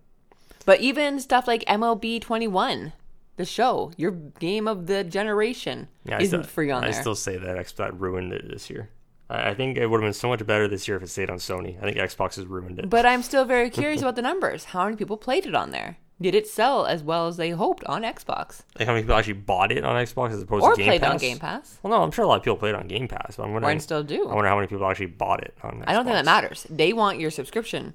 [0.67, 2.93] But even stuff like MLB 21,
[3.37, 7.01] the show, your game of the generation, Yeah, I isn't still, free on I there.
[7.01, 8.91] still say that Xbox ruined it this year.
[9.29, 11.31] I, I think it would have been so much better this year if it stayed
[11.31, 11.79] on Sony.
[11.79, 12.91] I think Xbox has ruined it.
[12.91, 14.65] But I'm still very curious about the numbers.
[14.67, 15.97] How many people played it on there?
[16.23, 18.61] Did it sell as well as they hoped on Xbox?
[18.79, 21.01] like how many people actually bought it on Xbox as opposed Or to Game played
[21.01, 21.11] Pass?
[21.11, 21.79] on Game Pass?
[21.83, 23.53] Well, no, I'm sure a lot of people played it on Game Pass, but I'm
[23.53, 23.79] wondering.
[23.79, 24.29] Or still do.
[24.29, 25.81] I wonder how many people actually bought it on.
[25.81, 25.85] Xbox.
[25.87, 26.67] I don't think that matters.
[26.69, 27.95] They want your subscription.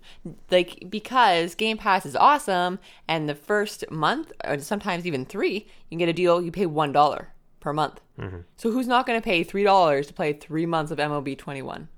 [0.50, 5.64] Like because Game Pass is awesome and the first month or sometimes even 3, you
[5.90, 7.26] can get a deal you pay $1
[7.60, 8.02] per month.
[8.20, 8.40] Mm-hmm.
[8.58, 11.90] So who's not going to pay $3 to play 3 months of MLB 21?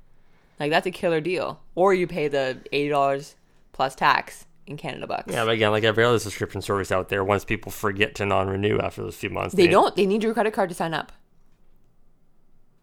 [0.60, 1.62] Like that's a killer deal.
[1.76, 3.36] Or you pay the $80
[3.72, 5.34] plus tax in Canada bucks.
[5.34, 8.80] Yeah, but again, like every other subscription service out there, once people forget to non-renew
[8.80, 9.95] after those few months, They don't.
[9.95, 11.12] They need your credit card to sign up.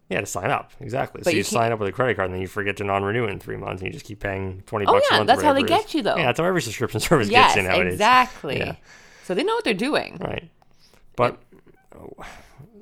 [0.09, 1.19] Yeah, to sign up exactly.
[1.19, 2.83] But so you, you sign up with a credit card, and then you forget to
[2.83, 5.27] non-renew in three months, and you just keep paying twenty Oh, bucks yeah, a month.
[5.27, 5.85] that's how they whatever it is.
[5.85, 6.15] get you, though.
[6.17, 7.93] Yeah, that's how every subscription service Yes, gets you nowadays.
[7.93, 8.57] exactly.
[8.59, 8.75] Yeah.
[9.23, 10.17] So they know what they're doing.
[10.21, 10.49] Right.
[11.15, 11.41] But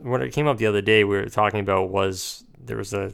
[0.01, 3.13] what it came up the other day we were talking about was there was a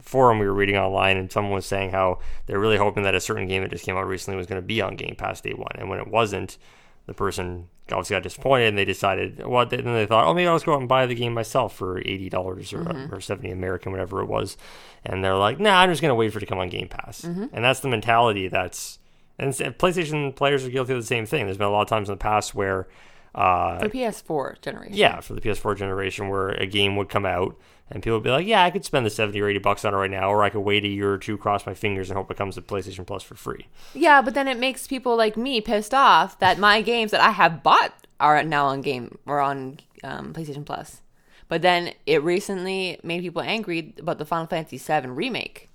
[0.00, 3.20] forum we were reading online and someone was saying how they're really hoping that a
[3.20, 5.54] certain game that just came out recently was going to be on Game Pass day
[5.54, 5.72] one.
[5.76, 6.58] And when it wasn't,
[7.06, 10.54] the person obviously got disappointed and they decided, well, then they thought, oh, maybe I'll
[10.56, 13.14] just go out and buy the game myself for $80 or, mm-hmm.
[13.14, 14.56] or 70 American, whatever it was.
[15.04, 16.88] And they're like, nah, I'm just going to wait for it to come on Game
[16.88, 17.22] Pass.
[17.22, 17.46] Mm-hmm.
[17.52, 18.98] And that's the mentality that's,
[19.38, 21.44] and PlayStation players are guilty of the same thing.
[21.44, 22.86] There's been a lot of times in the past where,
[23.34, 24.96] uh, For the PS4 generation.
[24.96, 27.56] yeah, for the PS4 generation, where a game would come out
[27.90, 29.92] and people would be like, "Yeah, I could spend the seventy or eighty bucks on
[29.92, 32.16] it right now, or I could wait a year or two, cross my fingers, and
[32.16, 35.36] hope it comes to PlayStation Plus for free." Yeah, but then it makes people like
[35.36, 39.40] me pissed off that my games that I have bought are now on game or
[39.40, 41.02] on um, PlayStation Plus.
[41.46, 45.68] But then it recently made people angry about the Final Fantasy VII remake.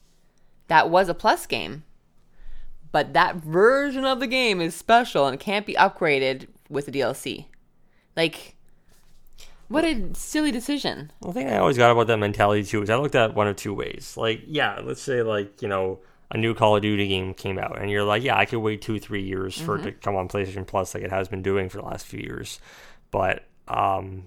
[0.68, 1.84] That was a Plus game,
[2.92, 7.46] but that version of the game is special and can't be upgraded with the DLC.
[8.16, 8.56] Like,
[9.68, 11.12] what a silly decision.
[11.22, 13.48] The thing I always got about that mentality too is I looked at it one
[13.48, 14.16] of two ways.
[14.18, 16.00] Like, yeah, let's say like you know
[16.32, 18.82] a new Call of Duty game came out, and you're like, yeah, I could wait
[18.82, 21.70] two, three years for it to come on PlayStation Plus, like it has been doing
[21.70, 22.60] for the last few years.
[23.12, 24.26] But um,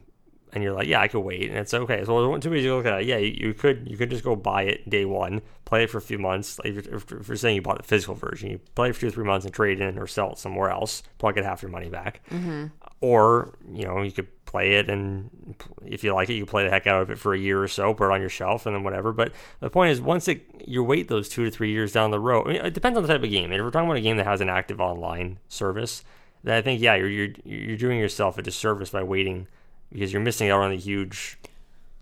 [0.52, 2.04] and you're like, yeah, I could wait, and it's okay.
[2.04, 3.06] So two ways you look at it.
[3.06, 5.98] Yeah, you, you could you could just go buy it day one, play it for
[5.98, 6.58] a few months.
[6.58, 9.00] Like if, you're- if you're saying you bought the physical version, you play it for
[9.00, 11.62] two or three months and trade in or sell it somewhere else, probably get half
[11.62, 12.20] your money back.
[12.30, 12.66] Mm-hmm.
[13.00, 16.70] Or you know you could play it and if you like it, you play the
[16.70, 18.76] heck out of it for a year or so, put it on your shelf, and
[18.76, 19.10] then whatever.
[19.12, 22.20] But the point is, once it you wait those two to three years down the
[22.20, 23.46] road, I mean, it depends on the type of game.
[23.46, 26.04] And if we're talking about a game that has an active online service,
[26.44, 29.46] then I think yeah, you're you're you're doing yourself a disservice by waiting
[29.92, 31.38] because you're missing out on the huge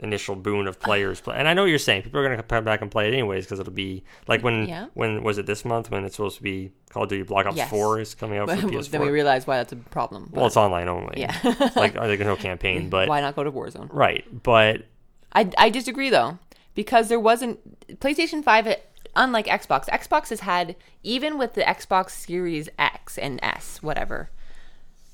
[0.02, 1.36] initial boon of players play.
[1.36, 3.12] And I know what you're saying people are going to come back and play it
[3.12, 4.86] anyways because it'll be like when Yeah.
[4.94, 7.56] when was it this month when it's supposed to be Call of Duty Black Ops
[7.58, 7.68] Yes.
[7.68, 8.90] 4 is coming out for PS4.
[8.92, 10.30] then we realize why that's a problem.
[10.32, 11.20] well, it's online only.
[11.20, 11.36] Yeah.
[11.76, 13.88] like oh, are there no campaign, but why not go to Warzone?
[13.92, 14.86] right, but
[15.34, 16.38] I, I disagree though
[16.74, 17.58] because there wasn't
[18.00, 18.66] PlayStation Five.
[18.66, 24.30] It, unlike Xbox, Xbox has had even with the Xbox Series X and S, whatever.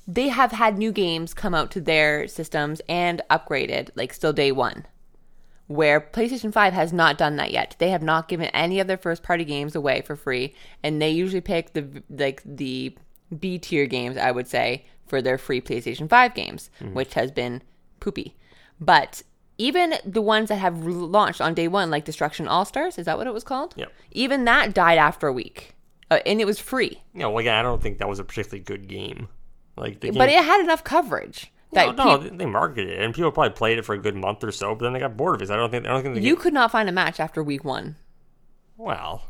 [0.07, 4.51] They have had new games come out to their systems and upgraded, like still day
[4.51, 4.85] one.
[5.67, 7.75] Where PlayStation 5 has not done that yet.
[7.77, 11.09] They have not given any of their first party games away for free, and they
[11.09, 12.95] usually pick the like the
[13.37, 17.61] B tier games, I would say, for their free PlayStation 5 games, which has been
[17.99, 18.37] poopy.
[18.79, 19.23] But
[19.57, 23.17] even the ones that have launched on day one, like Destruction All Stars, is that
[23.17, 23.73] what it was called?
[23.75, 23.87] Yeah.
[24.11, 25.75] Even that died after a week,
[26.09, 27.01] uh, and it was free.
[27.13, 29.27] Know, again, I don't think that was a particularly good game.
[29.77, 33.01] Like the game, But it had enough coverage that no, no, peop- they marketed it,
[33.01, 35.15] and people probably played it for a good month or so, but then they got
[35.15, 35.53] bored of it.
[35.53, 35.85] I don't think.
[35.85, 37.95] I don't think the you game, could not find a match after week one,
[38.77, 39.23] Well,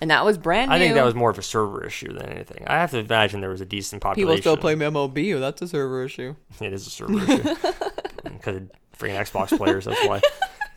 [0.00, 0.76] and that was brand new.
[0.76, 2.64] I think that was more of a server issue than anything.
[2.66, 4.36] I have to imagine there was a decent population.
[4.36, 5.38] People still play MLB.
[5.40, 6.36] That's a server issue.
[6.60, 7.42] It is a server issue
[8.24, 9.84] because of freaking Xbox players.
[9.86, 10.20] That's why.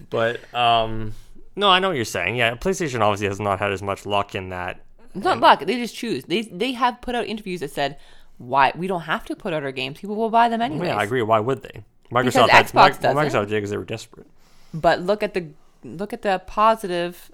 [0.09, 1.13] But um,
[1.55, 2.35] no, I know what you're saying.
[2.35, 4.81] Yeah, PlayStation obviously has not had as much luck in that.
[5.15, 5.59] It's not luck.
[5.65, 6.23] They just choose.
[6.25, 7.97] They they have put out interviews that said,
[8.37, 9.99] "Why we don't have to put out our games.
[9.99, 11.21] People will buy them anyways." Yeah, I agree.
[11.21, 11.83] Why would they?
[12.11, 13.17] Microsoft had, Xbox Mic- doesn't.
[13.17, 14.27] Microsoft did because they were desperate.
[14.73, 15.47] But look at the
[15.83, 17.31] look at the positive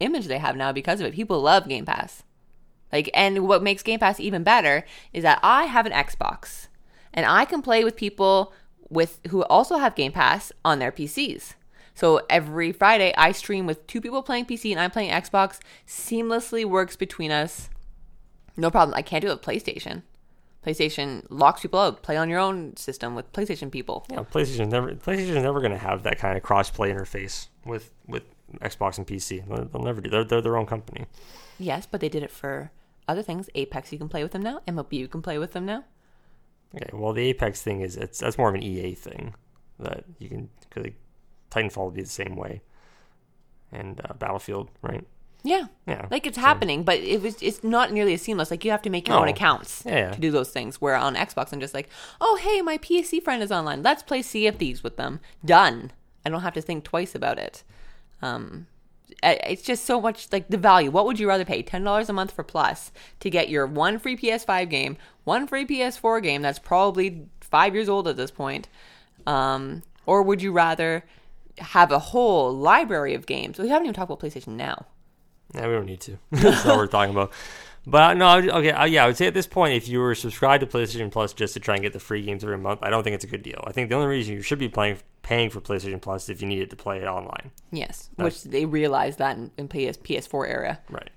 [0.00, 1.14] image they have now because of it.
[1.14, 2.22] People love Game Pass.
[2.92, 6.68] Like and what makes Game Pass even better is that I have an Xbox
[7.12, 8.52] and I can play with people
[8.88, 11.54] with who also have Game Pass on their PCs.
[11.94, 15.60] So every Friday I stream with two people playing PC and I'm playing Xbox.
[15.86, 17.68] Seamlessly works between us.
[18.56, 18.94] No problem.
[18.96, 20.02] I can't do it with PlayStation.
[20.64, 22.02] PlayStation locks people out.
[22.02, 24.06] Play on your own system with PlayStation people.
[24.10, 28.22] Yeah, PlayStation never PlayStation's never going to have that kind of cross-play interface with with
[28.60, 29.46] Xbox and PC.
[29.46, 30.10] They'll, they'll never do.
[30.10, 31.06] They're, they're their own company.
[31.58, 32.70] Yes, but they did it for
[33.06, 33.50] other things.
[33.54, 34.60] Apex, you can play with them now.
[34.66, 35.84] MLB, you can play with them now.
[36.74, 39.34] Okay, well the Apex thing is it's that's more of an EA thing
[39.78, 40.92] that you can because
[41.50, 42.62] Titanfall would be the same way,
[43.70, 45.06] and uh, Battlefield, right?
[45.46, 48.50] Yeah, Yeah, like it's happening, but it was it's not nearly as seamless.
[48.50, 50.10] Like you have to make your own accounts Yeah, yeah.
[50.12, 50.80] to do those things.
[50.80, 53.82] Where on Xbox, I'm just like, oh hey, my PC friend is online.
[53.82, 55.20] Let's play Sea of Thieves with them.
[55.44, 55.92] Done.
[56.24, 57.62] I don't have to think twice about it.
[58.22, 58.68] Um,
[59.22, 60.90] it's just so much like the value.
[60.90, 61.62] What would you rather pay?
[61.62, 65.66] Ten dollars a month for Plus to get your one free PS5 game, one free
[65.66, 68.68] PS4 game that's probably five years old at this point,
[69.26, 71.04] um, or would you rather
[71.58, 73.58] have a whole library of games?
[73.58, 74.86] We haven't even talked about PlayStation now.
[75.54, 76.18] Yeah, we don't need to.
[76.30, 77.32] That's not what we're talking about.
[77.86, 80.66] But no, okay, yeah, I would say at this point, if you were subscribed to
[80.66, 83.14] PlayStation Plus just to try and get the free games every month, I don't think
[83.14, 83.62] it's a good deal.
[83.66, 86.40] I think the only reason you should be playing, paying for PlayStation Plus is if
[86.40, 87.50] you needed to play it online.
[87.70, 90.80] Yes, which they realized that in, in PS PS4 era.
[90.88, 91.10] Right.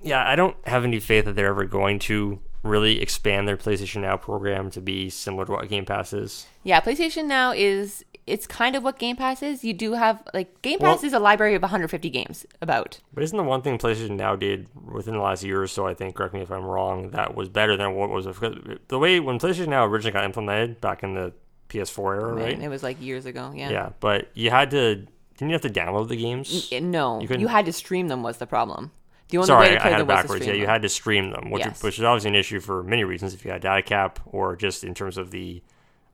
[0.00, 4.02] Yeah, I don't have any faith that they're ever going to really expand their PlayStation
[4.02, 6.46] Now program to be similar to what Game Pass is.
[6.62, 9.64] Yeah, PlayStation Now is it's kind of what Game Pass is.
[9.64, 13.00] You do have like Game Pass Well- is a library of 150 games about.
[13.12, 15.94] But isn't the one thing PlayStation Now did within the last year or so, I
[15.94, 18.56] think, correct me if I'm wrong, that was better than what was because
[18.88, 21.32] the way when PlayStation Now originally got implemented back in the
[21.68, 22.60] PS4 era, right?
[22.60, 23.52] It was like years ago.
[23.54, 23.70] Yeah.
[23.70, 24.96] Yeah, but you had to
[25.36, 26.70] didn't you have to download the games?
[26.72, 28.92] No, you, couldn't- had to stream them was the problem.
[29.30, 30.46] The only Sorry, way to I play had them it backwards.
[30.46, 31.82] Yeah, you had to stream them, which, Yes.
[31.82, 33.34] which is obviously an issue for many reasons.
[33.34, 35.62] If you had data cap or just in terms of the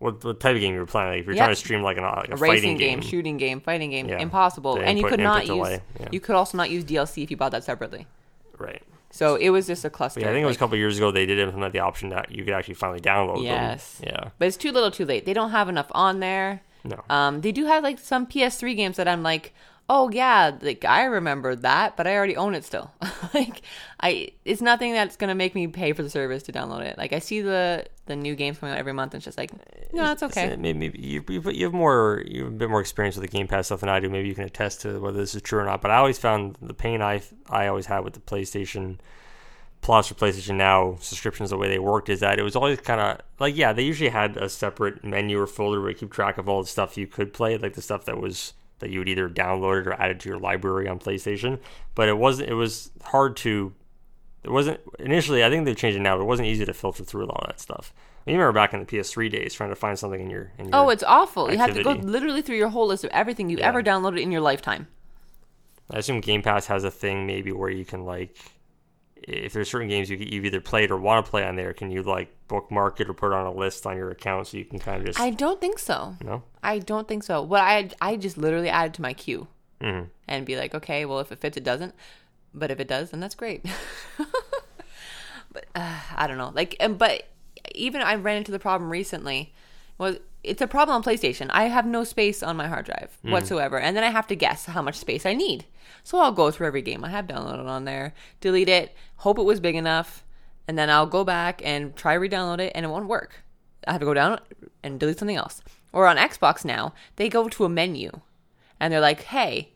[0.00, 1.08] what, what type of game you were playing.
[1.10, 1.40] Like if you're Yep.
[1.44, 3.90] trying to stream like, an, like a, a fighting racing game, game, shooting game, fighting
[3.90, 4.18] game, Yeah.
[4.18, 4.74] impossible.
[4.74, 5.78] The and you could not use.
[6.00, 6.08] yeah.
[6.10, 8.06] You could also not use DLC if you bought that separately.
[8.58, 8.82] right?
[9.12, 10.20] So it was just a cluster.
[10.20, 12.10] Yeah, I think it was a like- couple years ago they did implement the option
[12.10, 13.98] that you could actually finally download Yes.
[13.98, 14.10] them.
[14.12, 15.24] Yeah, but it's too little, too late.
[15.26, 16.62] They don't have enough on there.
[16.84, 17.02] no.
[17.10, 19.52] Um, they do have like some PS3 games that I'm like,
[19.92, 22.92] oh yeah, like I remember that, but I already own it still.
[23.34, 23.62] like
[23.98, 26.96] I, it's nothing that's gonna make me pay for the service to download it.
[26.96, 29.50] Like I see the the new games coming out every month, and it's just like,
[29.92, 30.54] no, it's okay.
[30.56, 33.66] Maybe, you you have more you have a bit more experience with the Game Pass
[33.66, 34.08] stuff than I do.
[34.08, 35.82] Maybe you can attest to whether this is true or not.
[35.82, 38.98] But I always found the pain I I always had with the PlayStation
[39.82, 43.00] Plus or PlayStation Now subscriptions, the way they worked, is that it was always kind
[43.00, 46.38] of like yeah, they usually had a separate menu or folder where you keep track
[46.38, 49.08] of all the stuff you could play, like the stuff that was that you would
[49.08, 51.58] either download it or add it to your library on PlayStation.
[51.94, 52.50] But it wasn't.
[52.50, 53.72] It was hard to
[54.42, 55.44] it wasn't initially.
[55.44, 57.60] I think they've changed it now, but it wasn't easy to filter through all that
[57.60, 57.92] stuff.
[58.26, 60.52] You remember back in the PS3 days, trying to find something in your.
[60.58, 61.50] In your Oh, it's awful.
[61.50, 63.68] You have to go literally through your whole list of everything you Yeah.
[63.68, 64.88] ever downloaded in your lifetime.
[65.90, 68.36] I assume Game Pass has a thing maybe where you can like,
[69.22, 71.90] if there's certain games you you've either played or want to play on there, can
[71.90, 74.64] you like bookmark it or put it on a list on your account so you
[74.64, 76.16] can kind of just I don't think so.
[76.24, 76.42] no.
[76.62, 77.42] I don't think so.
[77.42, 79.46] Well, I I just literally add it to my queue
[79.80, 81.94] hmm and be like, okay, well, if it fits, it doesn't.
[82.54, 83.64] But if it does, then that's great.
[85.52, 86.52] but uh, I don't know.
[86.54, 87.24] Like, and, but
[87.74, 89.52] even I ran into the problem recently.
[89.98, 91.48] Was it's a problem on PlayStation.
[91.50, 93.30] I have no space on my hard drive hmm.
[93.30, 95.66] whatsoever, and then I have to guess how much space I need.
[96.02, 99.44] So I'll go through every game I have downloaded on there, delete it, hope it
[99.44, 100.24] was big enough,
[100.66, 103.42] and then I'll go back and try re-download it, and it won't work.
[103.86, 104.40] I have to go down
[104.82, 105.62] and delete something else.
[105.92, 108.10] Or on Xbox now, they go to a menu,
[108.78, 109.72] and they're like, "Hey,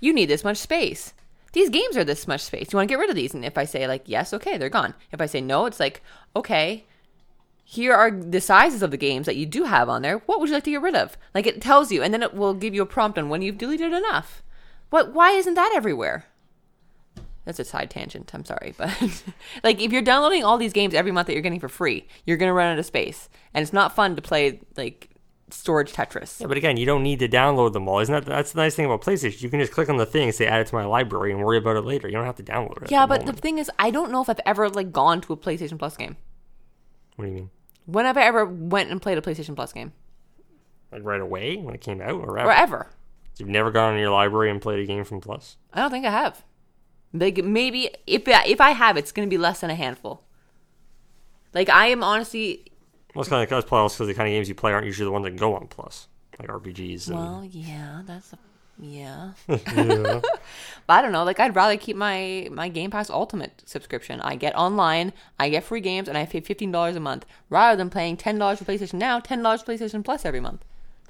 [0.00, 1.12] you need this much space."
[1.52, 2.72] These games are this much space.
[2.72, 3.34] You want to get rid of these?
[3.34, 4.94] And if I say like yes, okay, they're gone.
[5.12, 6.02] If I say no, it's like
[6.36, 6.84] okay,
[7.70, 10.20] here are the sizes of the games that you do have on there.
[10.20, 11.18] What would you like to get rid of?
[11.34, 13.58] Like it tells you, and then it will give you a prompt on when you've
[13.58, 14.42] deleted enough.
[14.88, 15.12] What?
[15.12, 16.24] Why isn't that everywhere?
[17.44, 18.30] That's a side tangent.
[18.32, 19.22] I'm sorry, but
[19.62, 22.38] like if you're downloading all these games every month that you're getting for free, you're
[22.38, 25.10] gonna run out of space, and it's not fun to play like
[25.50, 26.40] storage Tetris.
[26.40, 27.98] Yeah, but again, you don't need to download them all.
[27.98, 29.42] Isn't that that's the nice thing about PlayStation?
[29.42, 31.44] You can just click on the thing and say add it to my library and
[31.44, 32.08] worry about it later.
[32.08, 32.90] You don't have to download it.
[32.90, 35.34] Yeah, the but the thing is, I don't know if I've ever like gone to
[35.34, 36.16] a PlayStation Plus game.
[37.16, 37.50] what do you mean?
[37.88, 39.92] When have I ever went and played a PlayStation Plus game?
[40.92, 42.52] Like right away when it came out, or Or ever?
[42.52, 42.90] ever?
[43.38, 45.56] You've never gone in your library and played a game from Plus?
[45.72, 46.44] I don't think I have.
[47.14, 50.22] Like maybe if I- if I have, it's going to be less than a handful.
[51.54, 52.70] Like I am honestly,
[53.14, 54.84] Well, it's kind of that's probably also because the kind of games you play aren't
[54.84, 57.08] usually the ones that go on Plus, like RPGs.
[57.08, 58.38] And, well, yeah, that's a,
[58.80, 59.32] yeah.
[59.48, 60.20] yeah.
[60.86, 61.24] But I don't know.
[61.24, 64.20] Like I'd rather keep my my Game Pass Ultimate subscription.
[64.20, 67.76] I get online, I get free games, and I pay fifteen dollars a month rather
[67.76, 70.64] than paying ten dollars for PlayStation Now, ten dollars PlayStation Plus every month.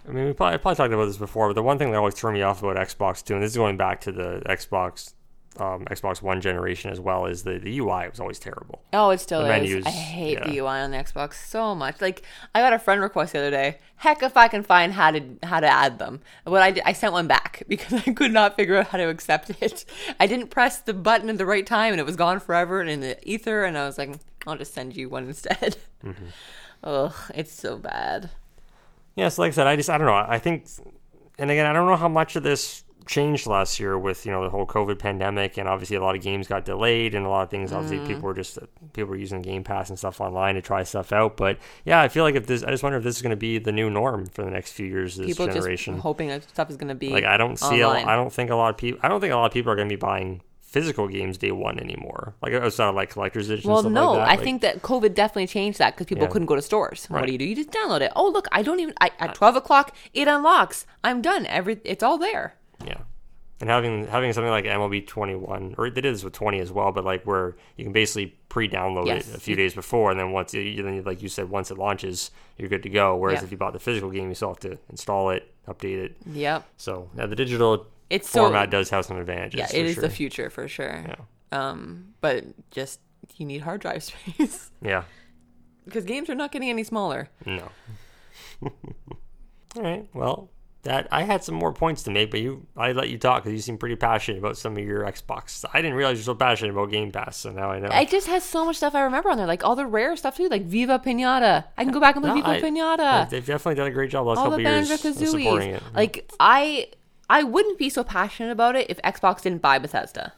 [0.09, 1.99] I mean, we probably, I probably talked about this before, but the one thing that
[1.99, 5.13] always threw me off about Xbox too, and this is going back to the Xbox,
[5.57, 8.83] um, Xbox One generation as well, is the, the UI was always terrible.
[8.93, 9.71] Oh, it still The is.
[9.71, 10.59] menus, I hate the.
[10.59, 12.01] UI on the Xbox so much.
[12.01, 12.23] Like
[12.55, 13.79] I got a friend request the other day.
[13.97, 16.21] Heck, if I can find how to how to add them.
[16.45, 19.09] What I did, I sent one back because I could not figure out how to
[19.09, 19.85] accept it.
[20.21, 22.89] I didn't press the button at the right time, and it was gone forever and
[22.89, 23.65] in the ether.
[23.65, 24.11] And I was like,
[24.47, 25.77] I'll just send you one instead.
[26.05, 26.27] Mm-hmm.
[26.85, 28.31] Ugh, it's so bad.
[29.17, 30.15] Yeah, so like I said, I just I don't know.
[30.15, 30.67] I think,
[31.39, 34.45] and again, I don't know how much of this changed last year with you know
[34.45, 37.43] the whole COVID pandemic, and obviously a lot of games got delayed, and a lot
[37.43, 37.73] of things.
[37.73, 38.07] Obviously, mm.
[38.07, 38.59] people were just
[38.93, 41.37] people were using Game Pass and stuff online to try stuff out.
[41.37, 43.37] But yeah, I feel like if this, I just wonder if this is going to
[43.37, 45.17] be the new norm for the next few years.
[45.17, 47.81] This People generation, just hoping that stuff is going to be like I don't see,
[47.81, 48.07] a, online.
[48.07, 49.77] I don't think a lot of people, I don't think a lot of people are
[49.77, 52.35] going to be buying physical games day one anymore.
[52.43, 53.71] Like uh, outside of like collector's edition.
[53.71, 54.29] Well, no, like.
[54.29, 56.31] I Like, think that COVID definitely changed that because people Yeah.
[56.31, 57.07] couldn't go to stores.
[57.09, 57.47] What do you do?
[57.47, 58.13] You just download it.
[58.15, 58.95] Oh, look, I don't even.
[59.01, 60.87] I, at twelve o'clock, it unlocks.
[61.03, 61.47] I'm done.
[61.47, 62.58] Every it's all there.
[62.85, 62.99] Yeah.
[63.61, 66.93] And having having something like MLB 21, or they did this with 20 as well,
[66.93, 69.29] but like where you can basically pre-download Yes.
[69.29, 71.77] it a few days before, and then once you, then like you said, once it
[71.79, 73.17] launches, you're good to go.
[73.17, 73.45] Whereas Yeah.
[73.47, 76.17] if you bought the physical game, you still have to install it, update it.
[76.33, 76.69] Yep.
[76.77, 79.59] So yeah, the digital It's so- format does have some advantages.
[79.59, 80.03] Yeah, it is sure.
[80.03, 81.05] the future for sure.
[81.09, 81.17] Yeah.
[81.51, 83.01] Um, but just
[83.39, 85.03] you need hard drive space Yeah.
[85.85, 87.29] because games are not getting any smaller.
[87.45, 87.71] No.
[88.63, 90.07] All right.
[90.15, 90.49] Well,
[90.89, 93.53] that I had some more points to make, but you, I let you talk because
[93.53, 95.65] you seem pretty passionate about some of your Xbox.
[95.73, 97.89] I didn't realize you're so passionate about Game Pass, so now I know.
[97.93, 100.37] It just has so much stuff I remember on there, like all the rare stuff
[100.37, 101.65] too, like Viva Pinata.
[101.77, 103.31] I can go back and play No, Viva I- Pinata.
[103.31, 105.83] They've definitely done a great job last all couple the years supporting it.
[105.95, 106.89] Like I,
[107.31, 110.33] I wouldn't be so passionate about it if Xbox didn't buy Bethesda.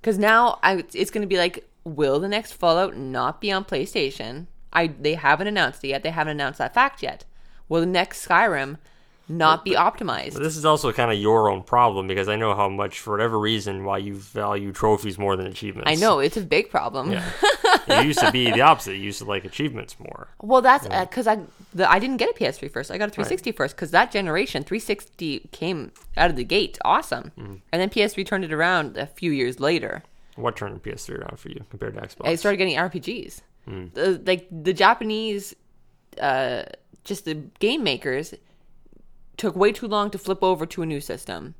[0.00, 3.64] Because now I, it's going to be like, will the next Fallout not be on
[3.64, 4.46] PlayStation?
[4.72, 6.02] I they haven't announced it yet.
[6.02, 7.24] They haven't announced that fact yet.
[7.68, 8.78] Will the next Skyrim
[9.28, 10.34] not be optimized?
[10.34, 13.12] But this is also kind of your own problem because I know how much, for
[13.12, 15.90] whatever reason, why you value trophies more than achievements.
[15.90, 17.12] I know it's a big problem.
[17.12, 17.28] Yeah.
[17.88, 18.94] it used to be the opposite.
[18.94, 20.28] You used to like achievements more.
[20.40, 21.38] Well, that's because I
[21.74, 22.90] the, I didn't get a PS3 first.
[22.90, 27.32] I got a 360 first because that generation 360 came out of the gate awesome,
[27.38, 27.54] Mm-hmm.
[27.72, 30.02] and then PS3 turned it around a few years later.
[30.36, 32.26] What turned PS3 around for you compared to Xbox?
[32.28, 33.40] I started getting RPGs.
[33.66, 33.86] Hmm.
[33.92, 35.54] The, like the Japanese,
[36.20, 36.62] uh,
[37.04, 38.34] just the game makers
[39.38, 41.54] took way too long to flip over to a new system.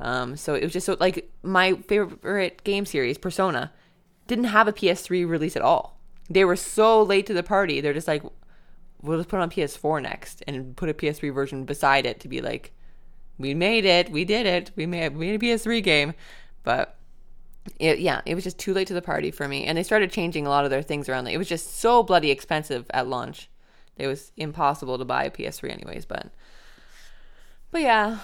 [0.00, 3.72] Um, so it was just so like my favorite game series, Persona,
[4.26, 5.98] didn't have a PS3 release at all.
[6.28, 7.80] They were so late to the party.
[7.80, 8.24] They're just like,
[9.00, 12.40] we'll just put on PS4 next and put a PS3 version beside it to be
[12.40, 12.72] like,
[13.38, 16.14] we made it, we did it, we made, we made a PS3 game,
[16.62, 16.96] but
[17.78, 19.64] it, yeah, it was just too late to the party for me.
[19.64, 21.26] And they started changing a lot of their things around.
[21.26, 23.48] It was just so bloody expensive at launch.
[23.96, 26.32] It was impossible to buy a PS3 anyways, but
[27.72, 28.18] but yeah,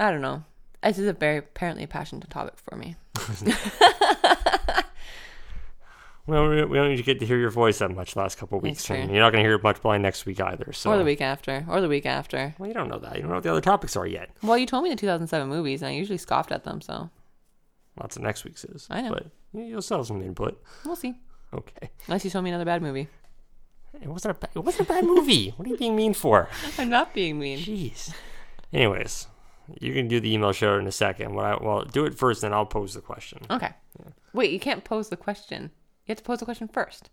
[0.00, 0.42] I don't know.
[0.82, 2.96] This is a very apparently a passionate topic for me.
[6.26, 8.38] Well, we we don't need to get to hear your voice that much the last
[8.38, 10.72] couple of weeks, you're not going to hear it much by next week either.
[10.72, 11.66] So, Or the week after.
[11.68, 12.54] Or the week after.
[12.58, 13.16] well, you don't know that.
[13.16, 14.30] You don't know what the other topics are yet.
[14.42, 17.10] Well, you told me the 2007 movies, and I usually scoffed at them, so
[18.00, 18.86] Lots of next week's is.
[18.90, 19.10] I know.
[19.10, 20.58] but you- you'll still have some input.
[20.86, 21.14] we'll see.
[21.52, 21.90] Okay.
[22.06, 23.08] Unless you show me another bad movie.
[24.00, 24.40] It wasn't a.
[24.40, 25.50] ba- It wasn't a bad movie.
[25.58, 26.48] what are you being mean for?
[26.78, 27.58] I'm not being mean.
[27.58, 28.14] Jeez.
[28.74, 29.28] Anyways,
[29.80, 31.34] you can do the email show in a second.
[31.34, 33.38] What I well do it first, then I'll pose the question.
[33.50, 33.70] Okay.
[34.32, 35.70] Wait, you can't pose the question.
[36.06, 37.08] You have to pose the question first.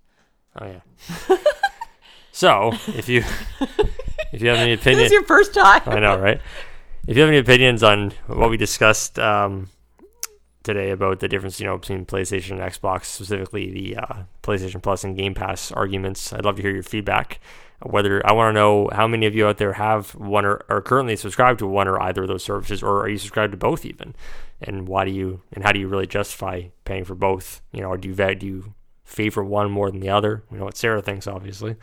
[0.59, 1.37] Oh yeah.
[2.31, 3.23] so if you
[4.33, 5.81] if you have any This opinion, is your first time.
[5.85, 6.41] I know, right?
[7.07, 9.69] If you have any opinions on what we discussed um,
[10.63, 15.03] today about the difference, you know, between PlayStation and Xbox, specifically the uh, PlayStation Plus
[15.03, 17.39] and Game Pass arguments, I'd love to hear your feedback.
[17.83, 20.81] Whether I want to know how many of you out there have one or are
[20.81, 23.85] currently subscribed to one or either of those services, or are you subscribed to both
[23.85, 24.13] even?
[24.61, 27.61] And why do you and how do you really justify paying for both?
[27.71, 30.43] You know, or do you do you favor one more than the other?
[30.51, 31.75] We know what Sarah thinks, obviously.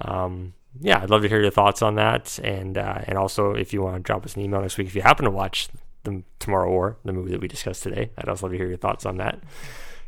[0.00, 3.74] Um, yeah, I'd love to hear your thoughts on that, and uh, and also if
[3.74, 5.68] you want to drop us an email next week if you happen to watch
[6.08, 8.76] the Tomorrow War, the movie that we discussed today, I'd also love to hear your
[8.78, 9.40] thoughts on that.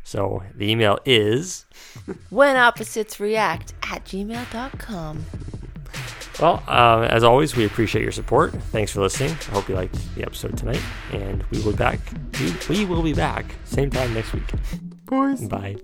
[0.03, 1.65] So the email is
[2.29, 5.25] When opposites react at gmail.com.
[6.39, 8.53] well, uh, as always, we appreciate your support.
[8.71, 9.31] Thanks for listening.
[9.49, 10.81] I hope you liked the episode tonight,
[11.11, 11.99] and we will be back.
[12.39, 14.49] We, we will be back same time next week.
[15.05, 15.75] Boys, bye.